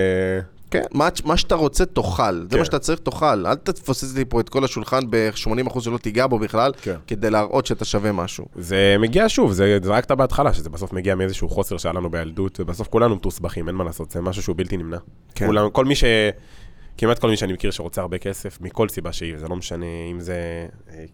[0.71, 2.57] כן, מה, מה שאתה רוצה תאכל, זה כן.
[2.57, 6.39] מה שאתה צריך תאכל, אל תפוצץ לי פה את כל השולחן ב-80% שלא תיגע בו
[6.39, 6.95] בכלל, כן.
[7.07, 8.45] כדי להראות שאתה שווה משהו.
[8.55, 12.87] זה מגיע שוב, זה זרקת בהתחלה, שזה בסוף מגיע מאיזשהו חוסר שהיה לנו בילדות, ובסוף
[12.87, 14.97] כולנו מתוסבכים, אין מה לעשות, זה משהו שהוא בלתי נמנע.
[15.35, 15.47] כן.
[15.47, 16.03] כולם, כל מי ש...
[16.97, 20.19] כמעט כל מי שאני מכיר שרוצה הרבה כסף, מכל סיבה שהיא, זה לא משנה אם
[20.19, 21.05] זה אה,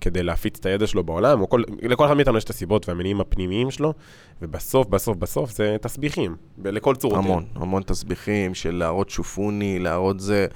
[0.00, 3.70] כדי להפיץ את הידע שלו בעולם, כל, לכל אחד מאיתנו יש את הסיבות והמניעים הפנימיים
[3.70, 3.92] שלו,
[4.42, 7.24] ובסוף, בסוף, בסוף זה תסביכים, לכל צורותיהם.
[7.24, 10.46] המון, המון תסביכים של להראות שופוני, להראות זה...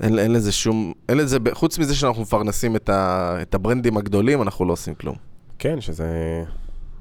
[0.00, 4.42] אין, אין לזה שום, אין לזה, חוץ מזה שאנחנו מפרנסים את, ה, את הברנדים הגדולים,
[4.42, 5.16] אנחנו לא עושים כלום.
[5.58, 6.06] כן, שזה...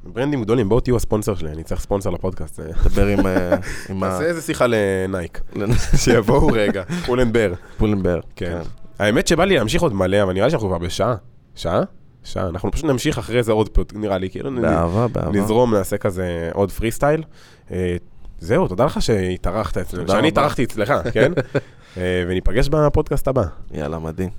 [0.04, 2.60] ברנדים גדולים, בואו תהיו הספונסר שלי, אני צריך ספונסר לפודקאסט.
[2.60, 3.56] דבר עם, אה,
[3.90, 5.74] עם תעשה איזה שיחה לנייק, ה...
[6.04, 7.54] שיבואו רגע, פולנבר.
[7.78, 8.20] פולנבר.
[8.36, 8.62] כן.
[9.00, 11.16] האמת שבא לי להמשיך עוד מלא, אבל נראה לי שאנחנו כבר בשעה.
[11.56, 11.82] שעה?
[12.24, 12.48] שעה.
[12.50, 15.40] אנחנו פשוט נמשיך אחרי זה עוד פוט, נראה לי, כאילו, באהבה, באהבה.
[15.40, 17.24] נזרום, נעשה כזה עוד פרי סטייל.
[17.72, 17.96] אה,
[18.40, 20.28] זהו, תודה לך שהתארחת אצלנו, שאני.
[20.28, 21.32] התארחתי אצלך, כן?
[21.98, 23.44] אה, וניפגש בפודקאסט הבא.
[23.72, 24.30] יאללה, מדהים.